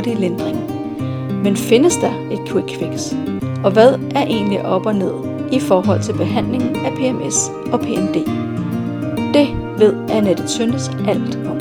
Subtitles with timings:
[0.00, 0.56] hurtig lindring.
[1.42, 3.12] Men findes der et quick fix?
[3.64, 5.12] Og hvad er egentlig op og ned
[5.52, 8.14] i forhold til behandlingen af PMS og PMD?
[9.34, 11.60] Det ved Annette Tøndes alt om.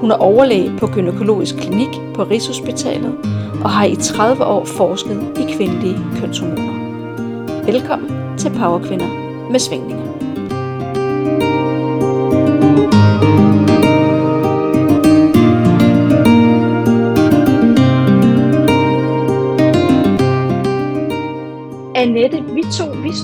[0.00, 3.14] Hun er overlæge på gynækologisk klinik på Rigshospitalet
[3.64, 7.72] og har i 30 år forsket i kvindelige kønshormoner.
[7.72, 9.08] Velkommen til Powerkvinder
[9.50, 10.09] med svingninger.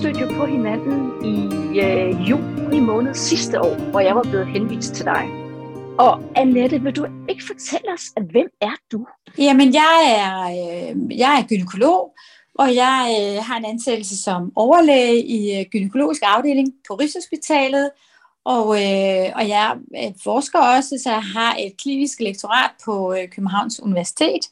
[0.01, 1.35] Stødte jo på hinanden i
[1.81, 5.29] øh, juni måned sidste år, hvor jeg var blevet henvist til dig.
[5.99, 9.07] Og Annette, vil du ikke fortælle os, at hvem er du?
[9.39, 12.15] Jamen, jeg er, øh, jeg er gynekolog,
[12.55, 17.91] og jeg øh, har en ansættelse som overlæge i øh, gynækologisk afdeling på Rigshospitalet.
[18.45, 23.29] Og, øh, og jeg er forsker også, så jeg har et klinisk lektorat på øh,
[23.29, 24.45] Københavns Universitet.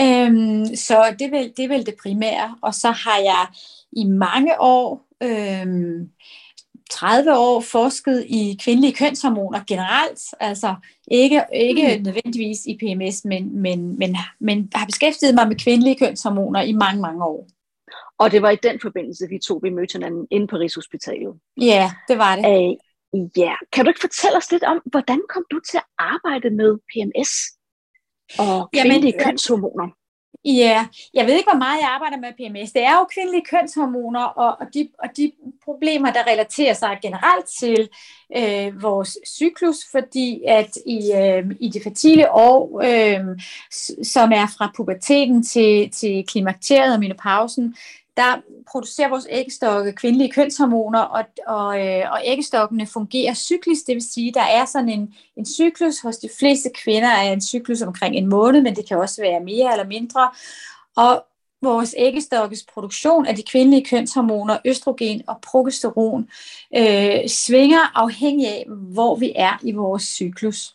[0.00, 2.56] Øhm, så det er, vel, det er vel det primære.
[2.62, 3.46] Og så har jeg
[3.96, 6.10] i mange år, øhm,
[6.90, 10.20] 30 år, forsket i kvindelige kønshormoner generelt.
[10.40, 10.74] Altså
[11.10, 12.02] ikke, ikke mm.
[12.02, 17.02] nødvendigvis i PMS, men, men, men, men har beskæftiget mig med kvindelige kønshormoner i mange,
[17.02, 17.48] mange år.
[18.18, 21.34] Og det var i den forbindelse, vi to vi mødte hinanden inde på Rigshospitalet.
[21.60, 22.44] Ja, det var det.
[22.46, 22.74] Æh,
[23.36, 26.78] ja, kan du ikke fortælle os lidt om, hvordan kom du til at arbejde med
[26.90, 27.32] PMS
[28.38, 29.88] og kvindelige Jamen, kønshormoner?
[30.44, 32.72] Ja, jeg ved ikke, hvor meget jeg arbejder med PMS.
[32.72, 35.32] Det er jo kvindelige kønshormoner, og, og, de, og de
[35.64, 37.88] problemer, der relaterer sig generelt til
[38.36, 43.38] øh, vores cyklus, fordi at i, øh, i de fertile år, øh,
[44.02, 47.76] som er fra puberteten til, til klimakteriet og menopausen,
[48.16, 48.36] der
[48.70, 54.34] producerer vores æggestokke kvindelige kønshormoner, og, og, øh, og æggestokkene fungerer cyklisk, det vil sige,
[54.34, 58.26] der er sådan en, en cyklus hos de fleste kvinder, er en cyklus omkring en
[58.26, 60.30] måned, men det kan også være mere eller mindre.
[60.96, 61.24] Og
[61.62, 66.28] vores æggestokkes produktion af de kvindelige kønshormoner, østrogen og progesteron,
[66.76, 70.74] øh, svinger afhængig af, hvor vi er i vores cyklus.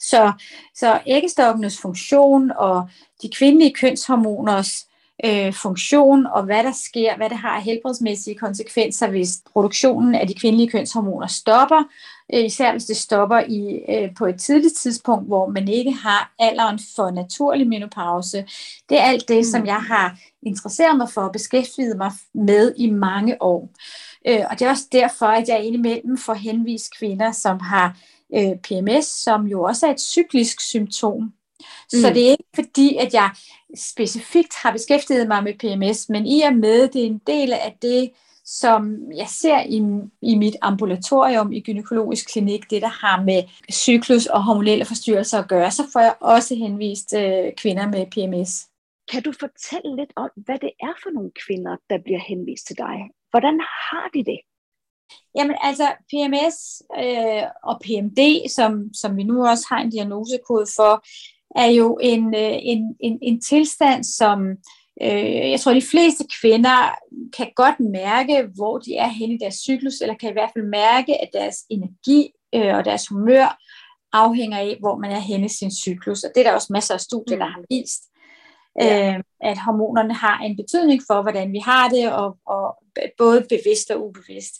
[0.00, 0.32] Så,
[0.74, 2.88] så æggestokkenes funktion og
[3.22, 4.86] de kvindelige kønshormoners
[5.24, 10.26] øh, funktion og hvad der sker, hvad det har af helbredsmæssige konsekvenser, hvis produktionen af
[10.26, 11.82] de kvindelige kønshormoner stopper,
[12.34, 16.32] øh, især hvis det stopper i øh, på et tidligt tidspunkt, hvor man ikke har
[16.38, 18.44] alderen for naturlig menopause.
[18.88, 19.44] Det er alt det, mm.
[19.44, 23.70] som jeg har interesseret mig for og beskæftiget mig med i mange år.
[24.28, 27.96] Øh, og det er også derfor, at jeg indimellem får henvist kvinder, som har
[28.34, 31.32] øh, PMS, som jo også er et cyklisk symptom.
[31.88, 32.14] Så mm.
[32.14, 33.30] det er ikke fordi, at jeg
[33.76, 37.76] specifikt har beskæftiget mig med PMS, men i og med, det er en del af
[37.82, 38.10] det,
[38.44, 39.82] som jeg ser i,
[40.22, 45.48] i mit ambulatorium i gynækologisk klinik, det der har med cyklus og hormonelle forstyrrelser at
[45.48, 48.68] gøre, så får jeg også henvist øh, kvinder med PMS.
[49.12, 52.76] Kan du fortælle lidt om, hvad det er for nogle kvinder, der bliver henvist til
[52.76, 52.96] dig?
[53.30, 53.60] Hvordan
[53.90, 54.40] har de det?
[55.36, 58.20] Jamen altså PMS øh, og PMD,
[58.56, 60.92] som, som vi nu også har en diagnosekode for,
[61.56, 64.48] er jo en, øh, en, en, en tilstand, som
[65.02, 66.94] øh, jeg tror, de fleste kvinder
[67.36, 70.64] kan godt mærke, hvor de er henne i deres cyklus, eller kan i hvert fald
[70.64, 73.58] mærke, at deres energi øh, og deres humør
[74.12, 76.22] afhænger af, hvor man er henne i sin cyklus.
[76.22, 77.52] Og det er der også masser af studier, der mm.
[77.52, 78.02] har vist,
[78.80, 79.14] ja.
[79.14, 82.76] øh, at hormonerne har en betydning for, hvordan vi har det, og, og
[83.18, 84.54] både bevidst og ubevidst.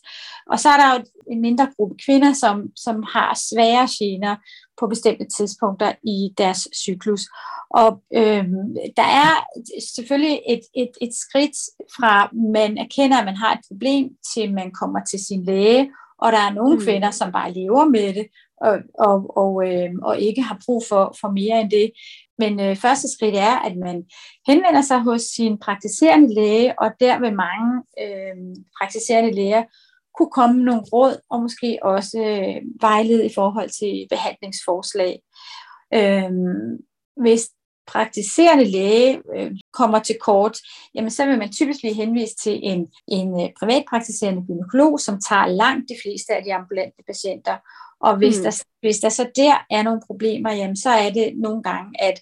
[0.51, 4.37] Og så er der jo en mindre gruppe kvinder, som, som har svære gener
[4.81, 7.21] på bestemte tidspunkter i deres cyklus.
[7.71, 8.45] Og øh,
[8.97, 9.33] der er
[9.95, 11.57] selvfølgelig et, et, et skridt
[11.97, 16.33] fra, man erkender, at man har et problem, til man kommer til sin læge, og
[16.33, 16.83] der er nogle mm.
[16.83, 18.27] kvinder, som bare lever med det,
[18.61, 21.93] og, og, og, øh, og ikke har brug for, for mere end det.
[22.39, 24.05] Men øh, første skridt er, at man
[24.49, 28.37] henvender sig hos sin praktiserende læge, og der vil mange øh,
[28.79, 29.63] praktiserende læger
[30.19, 35.21] kunne komme nogle råd, og måske også øh, vejlede i forhold til behandlingsforslag.
[35.95, 36.31] Øh,
[37.17, 37.51] hvis
[37.87, 40.59] praktiserende læge øh, kommer til kort,
[40.95, 45.47] jamen så vil man typisk blive henvist til en, en øh, privatpraktiserende gynekolog, som tager
[45.47, 47.57] langt de fleste af de ambulante patienter.
[48.01, 48.43] Og hvis, mm.
[48.43, 52.21] der, hvis der så der er nogle problemer, jamen så er det nogle gange, at,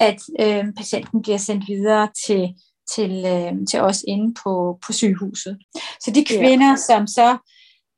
[0.00, 2.54] at øh, patienten bliver sendt videre til
[2.94, 5.58] til, øh, til os inde på, på sygehuset.
[6.00, 6.76] Så de kvinder, ja.
[6.76, 7.38] som så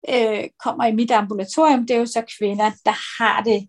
[0.09, 3.69] øh, kommer i mit ambulatorium, det er jo så kvinder, der har det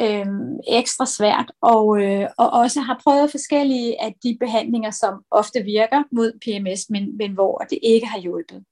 [0.00, 0.26] øh,
[0.68, 6.02] ekstra svært, og, øh, og også har prøvet forskellige af de behandlinger, som ofte virker
[6.12, 8.64] mod PMS, men, men hvor det ikke har hjulpet.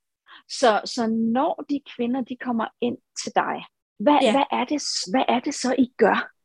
[0.48, 3.64] Så, så når de kvinder de kommer ind til dig,
[3.98, 4.32] hvad, ja.
[4.32, 6.35] hvad, er det, hvad er det så, I gør?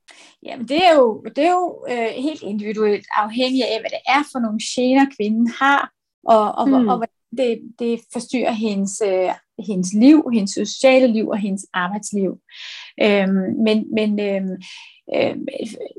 [0.43, 4.23] Jamen, det er jo, det er jo øh, helt individuelt afhængigt af, hvad det er
[4.31, 5.91] for nogle gener, kvinden har,
[6.25, 6.73] og, og, mm.
[6.73, 9.33] og, og hvordan det, det forstyrrer hendes, øh,
[9.67, 12.31] hendes liv, hendes sociale liv og hendes arbejdsliv.
[13.01, 14.57] Øhm, men men øhm,
[15.15, 15.35] øh,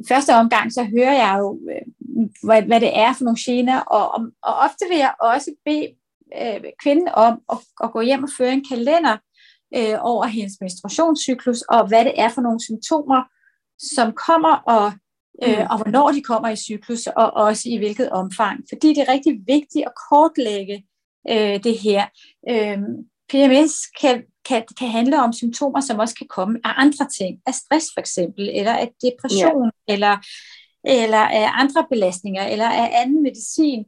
[0.08, 1.86] første omgang, så hører jeg jo, øh,
[2.44, 5.88] hvad, hvad det er for nogle gener, og, og, og ofte vil jeg også bede
[6.40, 9.16] øh, kvinden om at, at gå hjem og føre en kalender
[9.76, 13.22] øh, over hendes menstruationscyklus, og hvad det er for nogle symptomer,
[13.94, 14.92] som kommer, og,
[15.44, 15.66] øh, mm.
[15.70, 18.60] og hvornår de kommer i cyklus, og også i hvilket omfang.
[18.68, 20.84] Fordi det er rigtig vigtigt at kortlægge
[21.30, 22.04] øh, det her.
[22.50, 22.78] Øh,
[23.28, 27.54] PMS kan, kan, kan handle om symptomer, som også kan komme af andre ting, af
[27.54, 29.92] stress for eksempel, eller af depression, ja.
[29.94, 30.16] eller,
[30.84, 33.84] eller af andre belastninger, eller af anden medicin.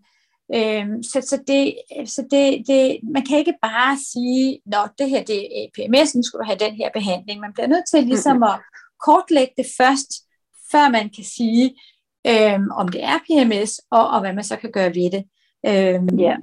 [0.55, 1.75] Øhm, så så, det,
[2.07, 6.23] så det, det, man kan ikke bare sige, at det her det er PMS, nu
[6.23, 7.41] skal du have den her behandling.
[7.41, 8.61] Man bliver nødt til ligesom at
[9.01, 10.11] kortlægge det først,
[10.73, 11.77] før man kan sige,
[12.27, 15.25] øhm, om det er PMS, og, og hvad man så kan gøre ved det.
[15.67, 16.39] Øhm, yeah.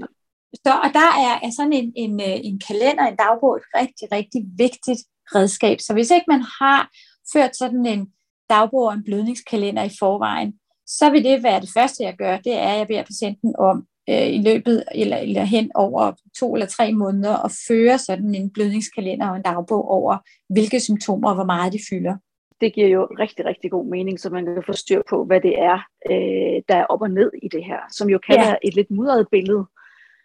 [0.53, 4.11] Så, og der er, er sådan en, en, øh, en kalender, en dagbog, et rigtig,
[4.11, 5.01] rigtig vigtigt
[5.35, 5.79] redskab.
[5.81, 6.89] Så hvis ikke man har
[7.33, 8.07] ført sådan en
[8.49, 10.53] dagbog og en blødningskalender i forvejen,
[10.87, 13.85] så vil det være det første, jeg gør, det er, at jeg beder patienten om
[14.09, 18.49] øh, i løbet eller, eller hen over to eller tre måneder at føre sådan en
[18.53, 20.17] blødningskalender og en dagbog over,
[20.49, 22.15] hvilke symptomer og hvor meget de fylder.
[22.61, 25.59] Det giver jo rigtig, rigtig god mening, så man kan få styr på, hvad det
[25.59, 25.77] er,
[26.11, 28.45] øh, der er op og ned i det her, som jo kan ja.
[28.45, 29.65] være et lidt mudret billede.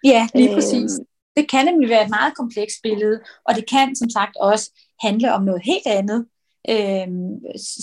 [0.05, 0.99] Ja, lige præcis.
[1.01, 1.07] Øh,
[1.37, 5.33] det kan nemlig være et meget komplekst billede, og det kan som sagt også handle
[5.33, 6.27] om noget helt andet.
[6.71, 7.09] Øh,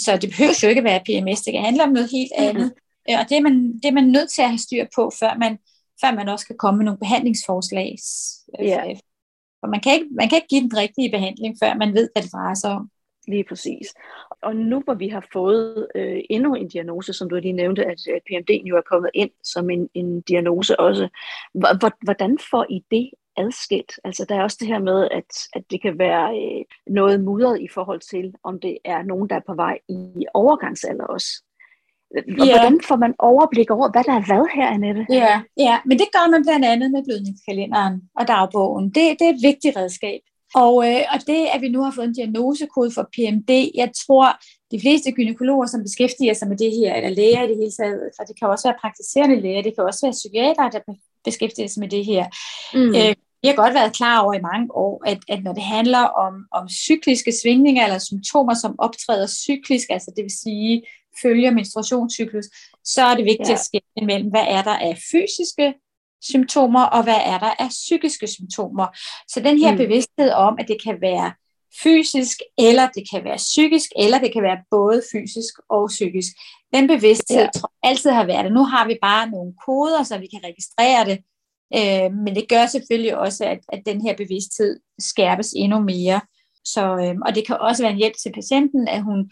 [0.05, 2.63] så det behøver jo ikke være PMS, det kan handle om noget helt andet.
[2.63, 3.19] Mm-hmm.
[3.19, 5.57] Og det er, man, det er man nødt til at have styr på, før man,
[6.01, 7.95] før man også kan komme med nogle behandlingsforslag.
[8.59, 8.83] Ja.
[9.59, 12.23] For man kan, ikke, man kan ikke give den rigtige behandling, før man ved, hvad
[12.23, 12.89] det drejer sig om.
[13.27, 13.87] Lige præcis.
[14.43, 18.07] Og nu hvor vi har fået øh, endnu en diagnose, som du lige nævnte, at,
[18.07, 21.07] at PMD jo er kommet ind som en, en diagnose også,
[22.03, 23.91] hvordan får I det adskilt?
[24.03, 27.61] Altså der er også det her med, at, at det kan være øh, noget mudret
[27.61, 31.43] i forhold til, om det er nogen, der er på vej i overgangsalder også.
[32.17, 32.53] Og ja.
[32.53, 35.05] hvordan får man overblik over, hvad der er hvad her, Annette?
[35.09, 38.85] Ja, ja, men det gør man blandt andet med blødningskalenderen og dagbogen.
[38.85, 40.21] Det, det er et vigtigt redskab.
[40.55, 44.27] Og, øh, og det, at vi nu har fået en diagnosekode for PMD, jeg tror,
[44.71, 48.01] de fleste gynekologer, som beskæftiger sig med det her, eller læger i det hele taget,
[48.15, 50.79] for det kan også være praktiserende læger, det kan også være psykiater, der
[51.23, 52.25] beskæftiger sig med det her.
[52.73, 52.95] Mm.
[52.99, 56.03] Øh, jeg har godt været klar over i mange år, at, at når det handler
[56.25, 60.83] om, om cykliske svingninger eller symptomer, som optræder cyklisk, altså det vil sige
[61.21, 62.45] følger menstruationscyklus,
[62.83, 63.53] så er det vigtigt ja.
[63.53, 65.73] at skille mellem, hvad er der af fysiske
[66.31, 68.87] symptomer, og hvad er der af psykiske symptomer.
[69.27, 69.77] Så den her mm.
[69.77, 71.33] bevidsthed om, at det kan være
[71.83, 76.31] fysisk, eller det kan være psykisk, eller det kan være både fysisk og psykisk.
[76.73, 77.49] Den bevidsthed ja.
[77.55, 78.53] tror jeg altid har været det.
[78.53, 81.17] Nu har vi bare nogle koder, så vi kan registrere det,
[81.77, 86.21] øh, men det gør selvfølgelig også, at, at den her bevidsthed skærpes endnu mere.
[86.65, 89.31] Så, øh, og det kan også være en hjælp til patienten, at hun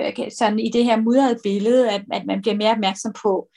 [0.00, 3.48] øh, sådan i det her mudrede billede, at, at man bliver mere opmærksom på,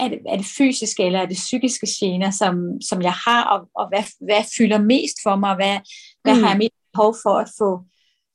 [0.00, 3.68] er det, er det fysiske eller er det psykiske gener, som, som jeg har, og,
[3.76, 5.78] og hvad, hvad fylder mest for mig, og hvad,
[6.22, 6.42] hvad mm.
[6.42, 7.80] har jeg mest behov for at få,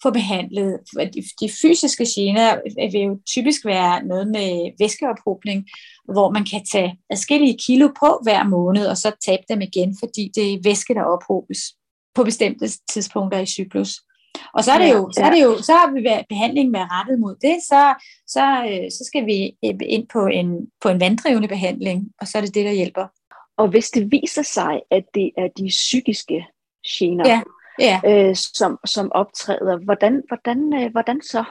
[0.04, 0.80] få behandlet.
[1.14, 2.58] De, de fysiske gener
[2.92, 5.68] vil jo typisk være noget med væskeophobning,
[6.14, 10.32] hvor man kan tage adskillige kilo på hver måned, og så tabe dem igen, fordi
[10.36, 11.60] det er væske, der ophobes
[12.16, 13.92] på bestemte tidspunkter i cyklus.
[14.54, 17.20] Og så er det jo, så er det jo, så har vi behandling med rettet
[17.20, 17.94] mod det, så,
[18.28, 22.42] så, øh, så skal vi ind på en, på en vanddrivende behandling, og så er
[22.42, 23.08] det det, der hjælper.
[23.58, 26.46] Og hvis det viser sig, at det er de psykiske
[26.88, 27.42] gener, ja.
[27.80, 28.02] Ja.
[28.06, 31.44] Øh, som, som optræder, hvordan, hvordan, øh, hvordan så?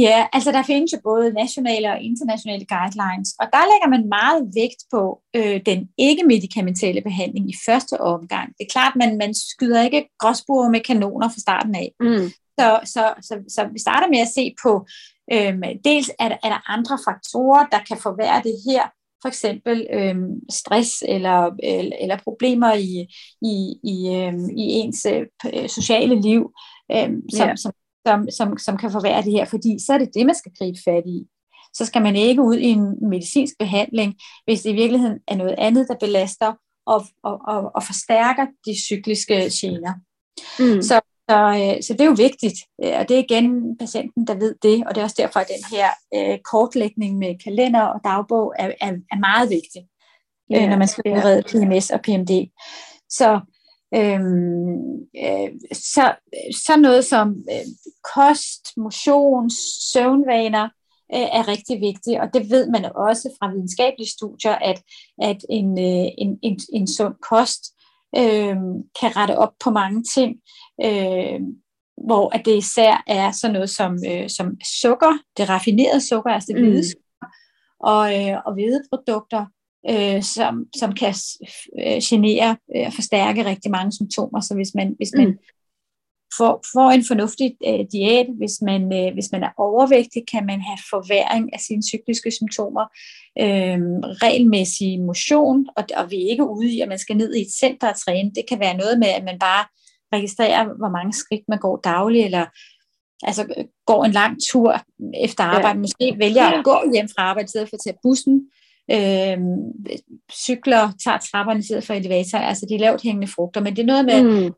[0.00, 4.42] Ja, altså der findes jo både nationale og internationale guidelines, og der lægger man meget
[4.54, 8.48] vægt på øh, den ikke-medikamentelle behandling i første omgang.
[8.48, 11.92] Det er klart, man, man skyder ikke gråsbure med kanoner fra starten af.
[12.00, 12.28] Mm.
[12.58, 14.86] Så, så, så, så vi starter med at se på,
[15.32, 18.82] øh, dels er der, er der andre faktorer, der kan forværre det her,
[19.22, 20.16] for eksempel øh,
[20.50, 22.92] stress eller, eller, eller problemer i,
[23.42, 23.54] i,
[23.92, 26.50] i, øh, i ens øh, sociale liv,
[26.92, 27.56] øh, som, yeah.
[27.56, 27.72] som
[28.06, 30.78] som, som, som kan forværre det her, fordi så er det det, man skal gribe
[30.84, 31.26] fat i.
[31.74, 35.54] Så skal man ikke ud i en medicinsk behandling, hvis det i virkeligheden er noget
[35.58, 36.52] andet, der belaster
[36.86, 39.94] og, og, og, og forstærker de cykliske gener.
[40.58, 40.82] Mm.
[40.82, 44.34] Så, så, øh, så det er jo vigtigt, øh, og det er igen patienten, der
[44.34, 48.00] ved det, og det er også derfor, at den her øh, kortlægning med kalender og
[48.04, 49.82] dagbog er, er, er meget vigtig,
[50.52, 52.32] yeah, øh, når man skal udrede PMS og PMD.
[53.08, 53.40] Så
[53.94, 54.76] Øhm,
[55.24, 56.14] øh, så,
[56.64, 57.66] så noget som øh,
[58.14, 59.50] kost, motion,
[59.92, 60.64] søvnvaner
[61.14, 64.82] øh, er rigtig vigtigt, og det ved man også fra videnskabelige studier, at,
[65.22, 67.64] at en, øh, en, en, en sund kost
[68.16, 68.56] øh,
[69.00, 70.36] kan rette op på mange ting,
[70.84, 71.40] øh,
[72.06, 76.52] hvor at det især er sådan noget som, øh, som sukker, det raffinerede sukker, altså
[76.52, 76.82] det hvide mm.
[76.82, 77.28] sukker,
[77.80, 79.46] og, øh, og hvide produkter,
[79.90, 81.14] øh, som, som kan
[81.80, 84.40] øh, genere og øh, forstærke rigtig mange symptomer.
[84.40, 85.38] Så hvis man, hvis man mm.
[86.38, 90.60] får, får en fornuftig øh, diæt, hvis man, øh, hvis man er overvægtig, kan man
[90.60, 92.84] have forværing af sine cykliske symptomer.
[93.40, 93.80] Øh,
[94.24, 97.52] regelmæssig motion, og, og vi er ikke ude i, at man skal ned i et
[97.60, 98.30] center og træne.
[98.34, 99.64] Det kan være noget med, at man bare
[100.12, 102.46] registrerer, hvor mange skridt man går dagligt, eller
[103.22, 104.80] altså går en lang tur
[105.14, 105.84] efter arbejde, ja.
[105.86, 108.50] måske vælger at gå hjem fra arbejde, i stedet for at tage bussen,
[108.90, 109.38] øh,
[110.32, 113.86] cykler, tager trapperne i stedet for elevator, altså de lavt hængende frugter, men det er
[113.86, 114.52] noget med mm.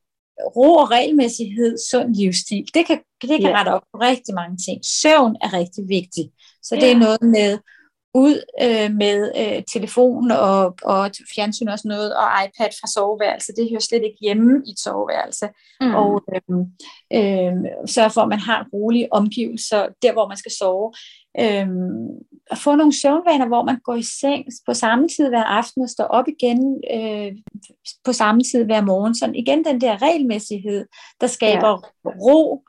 [0.56, 2.64] ro og regelmæssighed, sund livsstil.
[2.74, 3.58] Det kan, det kan yeah.
[3.58, 4.80] rette op på rigtig mange ting.
[4.84, 6.28] Søvn er rigtig vigtigt,
[6.62, 6.94] så det yeah.
[6.94, 7.58] er noget med
[8.14, 13.52] ud øh, med øh, telefon og, og fjernsyn og sådan noget, og iPad fra soveværelse.
[13.56, 15.46] Det hører slet ikke hjemme i et soveværelse.
[15.80, 15.94] Mm.
[15.94, 16.58] Og øh,
[17.18, 17.54] øh,
[17.86, 20.92] sørge for, at man har rolige omgivelser der, hvor man skal sove.
[21.42, 21.68] Øh,
[22.50, 25.88] at få nogle søvnvaner, hvor man går i seng på samme tid hver aften og
[25.88, 27.32] står op igen øh,
[28.04, 29.14] på samme tid hver morgen.
[29.14, 30.86] Så igen den der regelmæssighed,
[31.20, 32.10] der skaber ja.
[32.10, 32.64] ro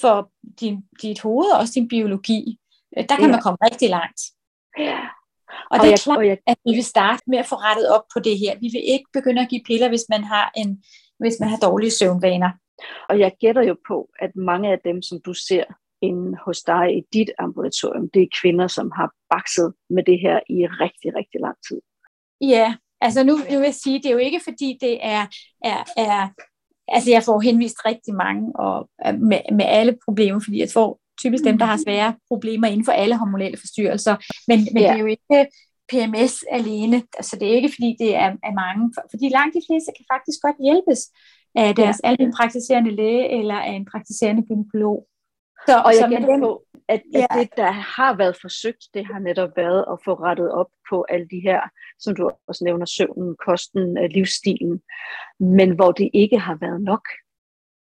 [0.00, 2.58] for din, dit hoved og også din biologi.
[2.98, 3.30] Øh, der kan ja.
[3.30, 4.20] man komme rigtig langt.
[4.78, 4.98] Ja.
[5.48, 7.88] Og, og det er jeg, klart, jeg, at vi vil starte med at få rettet
[7.88, 8.58] op på det her.
[8.58, 10.84] Vi vil ikke begynde at give piller, hvis man har, en,
[11.18, 12.50] hvis man har dårlige søvnvaner.
[13.08, 15.64] Og jeg gætter jo på, at mange af dem, som du ser
[16.08, 20.36] inde hos dig i dit ambulatorium, det er kvinder, som har bakset med det her
[20.48, 21.80] i rigtig, rigtig lang tid.
[22.40, 25.26] Ja, altså nu, nu vil jeg sige, det er jo ikke fordi, det er,
[25.64, 26.28] er, er
[26.88, 28.88] altså jeg får henvist rigtig mange og
[29.28, 32.92] med, med alle problemer, fordi jeg får typisk dem, der har svære problemer inden for
[32.92, 34.16] alle hormonelle forstyrrelser.
[34.48, 34.88] Men, men ja.
[34.88, 35.46] det er jo ikke
[35.90, 39.90] PMS alene, altså det er ikke fordi, det er, er mange, fordi langt de fleste
[39.96, 41.00] kan faktisk godt hjælpes
[41.54, 42.08] af deres ja.
[42.08, 45.06] almindelige praktiserende læge eller af en praktiserende gynekolog.
[45.68, 47.40] Så, og jeg gætter på, at, at ja.
[47.40, 51.26] det, der har været forsøgt, det har netop været at få rettet op på alle
[51.30, 51.60] de her,
[51.98, 54.80] som du også nævner, søvnen, kosten, øh, livsstilen,
[55.40, 57.08] men hvor det ikke har været nok.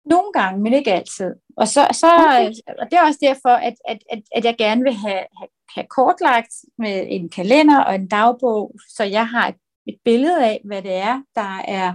[0.05, 1.35] Nogle gange, men ikke altid.
[1.57, 2.51] Og, så, så, okay.
[2.79, 5.87] og det er også derfor, at, at, at, at jeg gerne vil have, have, have
[5.89, 9.55] kortlagt med en kalender og en dagbog, så jeg har et,
[9.87, 11.93] et billede af, hvad det er, der er,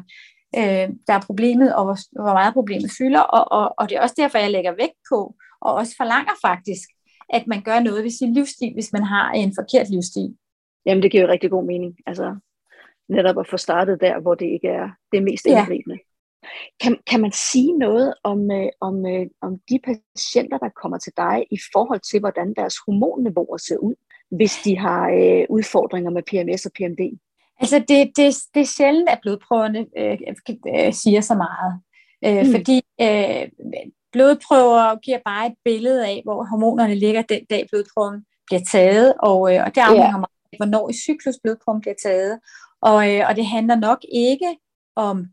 [0.56, 3.20] øh, der er problemet, og hvor, hvor meget problemet fylder.
[3.20, 6.88] Og, og, og det er også derfor, jeg lægger vægt på, og også forlanger faktisk,
[7.28, 10.36] at man gør noget ved sin livsstil, hvis man har en forkert livsstil.
[10.86, 11.96] Jamen, det giver jo rigtig god mening.
[12.06, 12.36] Altså,
[13.08, 15.98] netop at få startet der, hvor det ikke er det mest indgribende.
[15.98, 16.08] Ja.
[16.80, 21.12] Kan, kan man sige noget om, øh, om, øh, om de patienter, der kommer til
[21.16, 23.94] dig, i forhold til, hvordan deres hormonniveauer ser ud,
[24.30, 27.18] hvis de har øh, udfordringer med PMS og PMD?
[27.60, 30.18] Altså, det, det, det er sjældent, at blodprøverne øh,
[30.76, 31.72] øh, siger så meget.
[32.24, 32.52] Øh, mm.
[32.52, 33.48] Fordi øh,
[34.12, 39.54] blodprøver giver bare et billede af, hvor hormonerne ligger den dag, blodprøven bliver taget, og,
[39.54, 40.24] øh, og det afhænger yeah.
[40.26, 42.40] meget af, hvornår i cyklus blodprøven bliver taget.
[42.82, 44.56] Og, øh, og det handler nok ikke
[44.96, 45.26] om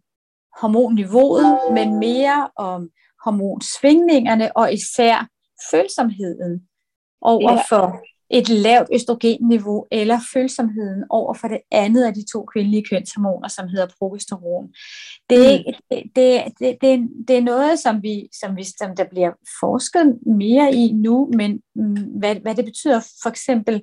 [0.62, 2.90] hormonniveauet, men mere om
[3.26, 5.28] hormonsvingningerne og især
[5.72, 6.68] følsomheden
[7.22, 7.84] over for
[8.30, 13.68] et lavt østrogenniveau eller følsomheden over for det andet af de to kvindelige kønshormoner, som
[13.68, 14.68] hedder progesteron.
[15.30, 15.74] Det, mm.
[15.90, 20.20] det, det, det, det, det er noget, som, vi, som, vi, som der bliver forsket
[20.26, 23.82] mere i nu, men mm, hvad, hvad det betyder for eksempel,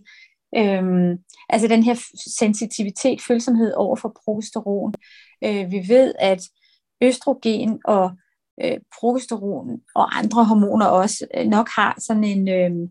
[0.56, 1.94] øhm, altså den her
[2.38, 4.94] sensitivitet, følsomhed over for progesteron.
[5.44, 6.42] Øh, vi ved, at
[7.02, 8.10] østrogen og
[8.64, 12.48] øh, progesteron og andre hormoner også øh, nok har sådan en...
[12.48, 12.88] Øh,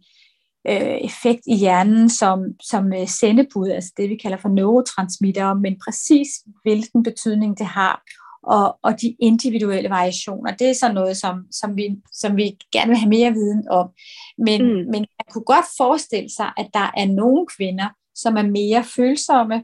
[0.70, 5.80] øh, effekt i hjernen som, som øh, sendebud, altså det vi kalder for neurotransmitter, men
[5.86, 6.28] præcis
[6.64, 8.04] hvilken betydning det har,
[8.44, 12.90] og, og de individuelle variationer, det er sådan noget, som, som, vi, som vi gerne
[12.90, 13.90] vil have mere viden om.
[14.38, 14.92] Men, mm.
[14.92, 19.64] men man kunne godt forestille sig, at der er nogle kvinder, som er mere følsomme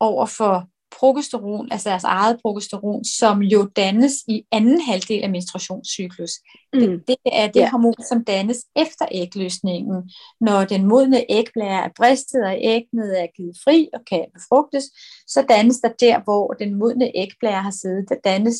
[0.00, 0.68] over for
[0.98, 6.30] progesteron, altså deres eget progesteron, som jo dannes i anden halvdel af menstruationscyklus.
[6.72, 6.80] Mm.
[6.80, 7.70] Det, det er det yeah.
[7.70, 10.10] hormon, som dannes efter ægløsningen.
[10.40, 14.84] Når den modne ægblære er bristet, og ægnet er givet fri og kan befrugtes,
[15.26, 18.56] så dannes der der, hvor den modne ægblære har siddet, der dannes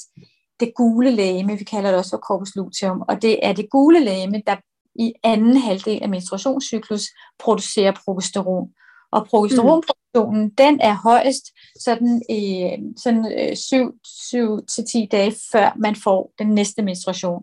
[0.61, 4.05] det gule lægeme, vi kalder det også for corpus luteum, og det er det gule
[4.05, 4.57] lægeme, der
[4.95, 7.03] i anden halvdel af menstruationscyklus
[7.39, 8.69] producerer progesteron.
[9.13, 11.45] Og progesteron mm menstruationen, den er højst
[11.81, 17.43] sådan, øh, sådan øh, 7-10 dage før man får den næste menstruation.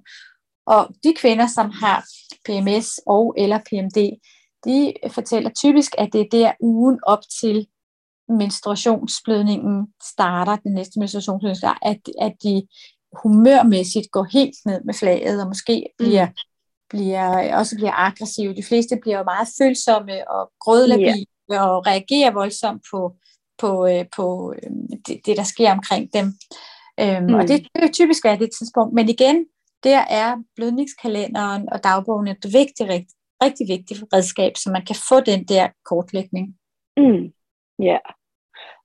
[0.65, 2.05] Og de kvinder, som har
[2.45, 4.19] PMS og eller PMD,
[4.65, 7.67] de fortæller typisk, at det er der ugen op til
[8.29, 12.67] menstruationsblødningen starter, den næste menstruationsblødning starter, at, at de
[13.23, 16.33] humørmæssigt går helt ned med flaget, og måske bliver, mm.
[16.89, 18.55] bliver, også bliver aggressive.
[18.55, 21.38] De fleste bliver jo meget følsomme og grødlabile yeah.
[21.49, 23.15] Og reagerer voldsomt på,
[23.57, 24.69] på, øh, på øh,
[25.07, 26.25] det, det, der sker omkring dem.
[26.99, 27.33] Øhm, mm.
[27.33, 28.93] Og det, det er typisk er det tidspunkt.
[28.93, 29.45] Men igen,
[29.83, 35.19] der er blødningskalenderen og dagbogen et vigtigt, rigtig, rigtig vigtigt redskab, så man kan få
[35.19, 36.57] den der kortlægning.
[36.97, 37.33] Mm.
[37.79, 37.99] Ja, yeah.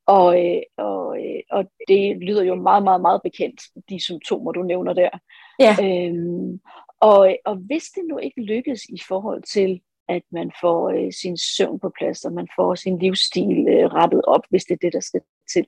[0.06, 4.62] Og, øh, og, øh, og det lyder jo meget, meget, meget bekendt, de symptomer, du
[4.62, 5.11] nævner der.
[5.59, 5.76] Ja.
[5.83, 6.61] Øhm,
[7.00, 11.37] og, og hvis det nu ikke lykkes i forhold til, at man får øh, sin
[11.37, 14.92] søvn på plads, og man får sin livsstil øh, rettet op, hvis det er det,
[14.92, 15.20] der skal
[15.52, 15.66] til.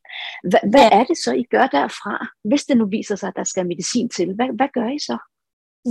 [0.51, 3.45] Hva, hvad er det så, I gør derfra, hvis det nu viser sig, at der
[3.45, 4.35] skal medicin til?
[4.35, 5.19] Hvad, hvad gør I så?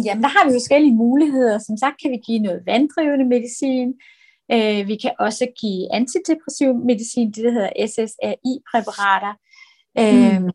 [0.05, 1.57] Jamen, der har vi forskellige muligheder.
[1.59, 3.93] Som sagt kan vi give noget vanddrivende medicin.
[4.51, 9.33] Øh, vi kan også give antidepressiv medicin, det der hedder SSRI-præparater.
[9.95, 10.45] Mm.
[10.45, 10.51] Øh,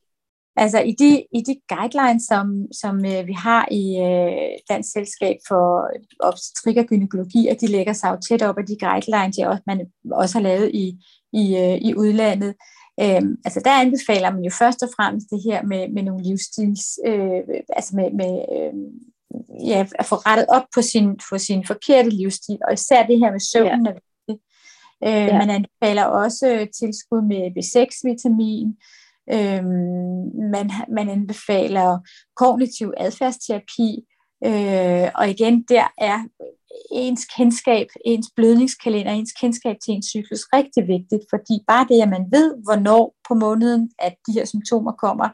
[0.57, 5.37] altså i de, i de guidelines, som, som øh, vi har i øh, Dansk Selskab
[5.49, 5.91] for
[6.21, 9.63] Obstetrik og Gynækologi, og de lægger sig jo tæt op af de guidelines, jeg også,
[9.67, 10.87] man også har lavet i,
[11.33, 12.55] i, øh, i udlandet.
[13.03, 16.99] Øh, altså der anbefaler man jo først og fremmest det her med, med nogle livsstils,
[17.07, 17.41] øh,
[17.77, 18.75] altså med, med øh,
[19.67, 23.31] ja, at få rettet op på sin, på sin forkerte livsstil, og især det her
[23.31, 23.91] med søvnen ja.
[23.91, 24.41] er vigtigt.
[25.07, 25.39] Øh, ja.
[25.39, 28.69] Man anbefaler også tilskud med B6-vitamin,
[29.33, 29.65] øh,
[30.55, 31.99] man, man anbefaler
[32.37, 34.05] kognitiv adfærdsterapi,
[34.45, 36.19] øh, og igen, der er
[36.93, 42.09] ens kendskab, ens blødningskalender, ens kendskab til ens cyklus rigtig vigtigt, fordi bare det, at
[42.09, 45.29] man ved, hvornår på måneden, at de her symptomer kommer,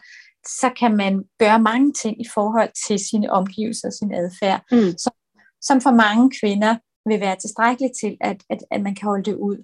[0.46, 4.99] så kan man gøre mange ting i forhold til sine omgivelser og sin adfærd, mm.
[4.99, 5.12] som,
[5.61, 6.77] som for mange kvinder
[7.09, 9.59] vil være tilstrækkeligt til, at, at, at man kan holde det ud.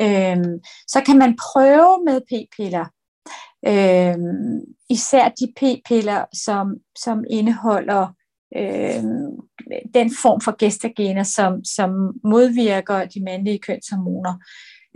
[0.00, 0.54] Øhm,
[0.88, 2.86] så kan man prøve med p-piller.
[3.66, 8.06] Øhm, især de p-piller, som, som indeholder
[8.56, 9.30] øhm,
[9.94, 11.90] den form for gestagener, som, som
[12.24, 14.34] modvirker de mandlige kønshormoner.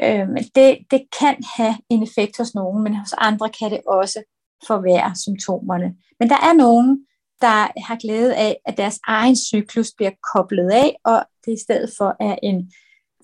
[0.03, 4.23] Øhm, det, det kan have en effekt hos nogen, men hos andre kan det også
[4.67, 5.95] forværre symptomerne.
[6.21, 7.07] Men der er nogen,
[7.41, 11.91] der har glæde af, at deres egen cyklus bliver koblet af, og det i stedet
[11.99, 12.73] for er en,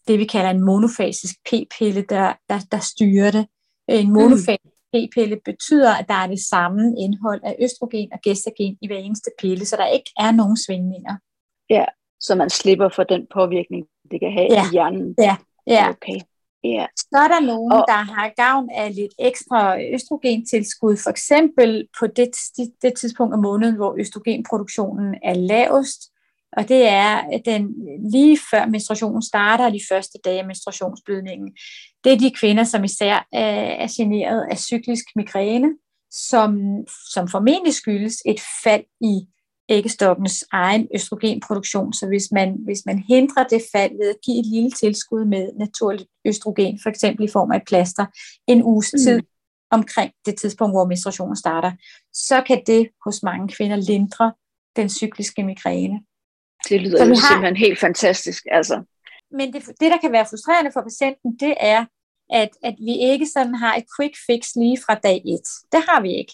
[0.09, 3.46] det vi kalder en monofasisk p-pille, der, der, der styrer det.
[3.88, 8.87] En monofasisk p-pille betyder, at der er det samme indhold af østrogen og gestagen i
[8.87, 11.14] hver eneste pille, så der ikke er nogen svingninger.
[11.70, 11.85] Ja,
[12.20, 14.64] så man slipper for den påvirkning, det kan have ja.
[14.64, 15.14] i hjernen.
[15.18, 15.88] Ja, ja.
[15.90, 16.20] Okay.
[16.64, 16.87] Ja.
[16.96, 22.07] Så er der nogen, og, der har gavn af lidt ekstra østrogentilskud, for eksempel på
[22.07, 26.01] det, det, det tidspunkt af måneden, hvor østrogenproduktionen er lavest,
[26.56, 27.74] og det er den
[28.11, 31.56] lige før menstruationen starter, de første dage af menstruationsblødningen.
[32.04, 35.68] Det er de kvinder, som især er generet af cyklisk migræne,
[36.11, 36.61] som,
[37.12, 39.28] som formentlig skyldes et fald i
[39.68, 41.92] æggestokkens egen østrogenproduktion.
[41.92, 45.50] Så hvis man, hvis man hindrer det fald ved at give et lille tilskud med
[45.58, 48.06] naturligt østrogen, for eksempel i form af et plaster,
[48.46, 48.98] en uges mm.
[48.98, 49.20] tid
[49.70, 51.72] omkring det tidspunkt, hvor menstruationen starter,
[52.12, 54.32] så kan det hos mange kvinder lindre
[54.76, 56.00] den cykliske migræne.
[56.68, 57.32] Det lyder jo har...
[57.32, 58.46] simpelthen helt fantastisk.
[58.50, 58.82] Altså.
[59.30, 61.84] Men det, det, der kan være frustrerende for patienten, det er,
[62.30, 65.48] at, at vi ikke sådan har et quick fix lige fra dag et.
[65.72, 66.32] Det har vi ikke.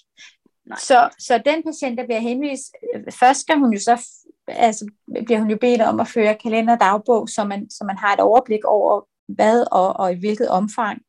[0.78, 4.08] Så, så den patient, der bliver henvist, øh, først skal hun jo så,
[4.48, 8.14] altså bliver hun jo bedt om at føre kalender dagbog, så man, så man har
[8.14, 11.02] et overblik over, hvad og, og i hvilket omfang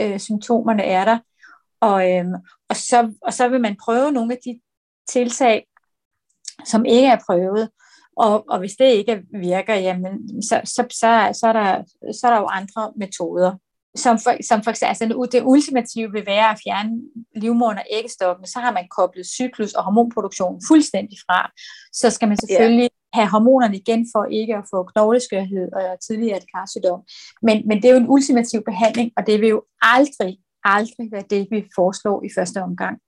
[0.00, 1.18] øh, symptomerne er der.
[1.80, 2.24] Og, øh,
[2.68, 4.60] og, så, og så vil man prøve nogle af de
[5.08, 5.66] tiltag,
[6.64, 7.70] som ikke er prøvet.
[8.16, 12.30] Og, og hvis det ikke virker, jamen, så, så, så, så, er der, så er
[12.30, 13.56] der jo andre metoder
[13.94, 16.90] som for, som for eksempel, altså det ultimative vil være at fjerne
[17.36, 21.50] livmoderen og æggestokken, så har man koblet cyklus og hormonproduktion fuldstændig fra.
[21.92, 23.14] Så skal man selvfølgelig yeah.
[23.14, 27.00] have hormonerne igen for ikke at få knogleskørhed og tidligere karsygdom.
[27.42, 31.24] Men, men det er jo en ultimativ behandling, og det vil jo aldrig, aldrig være
[31.30, 32.98] det, vi foreslår i første omgang.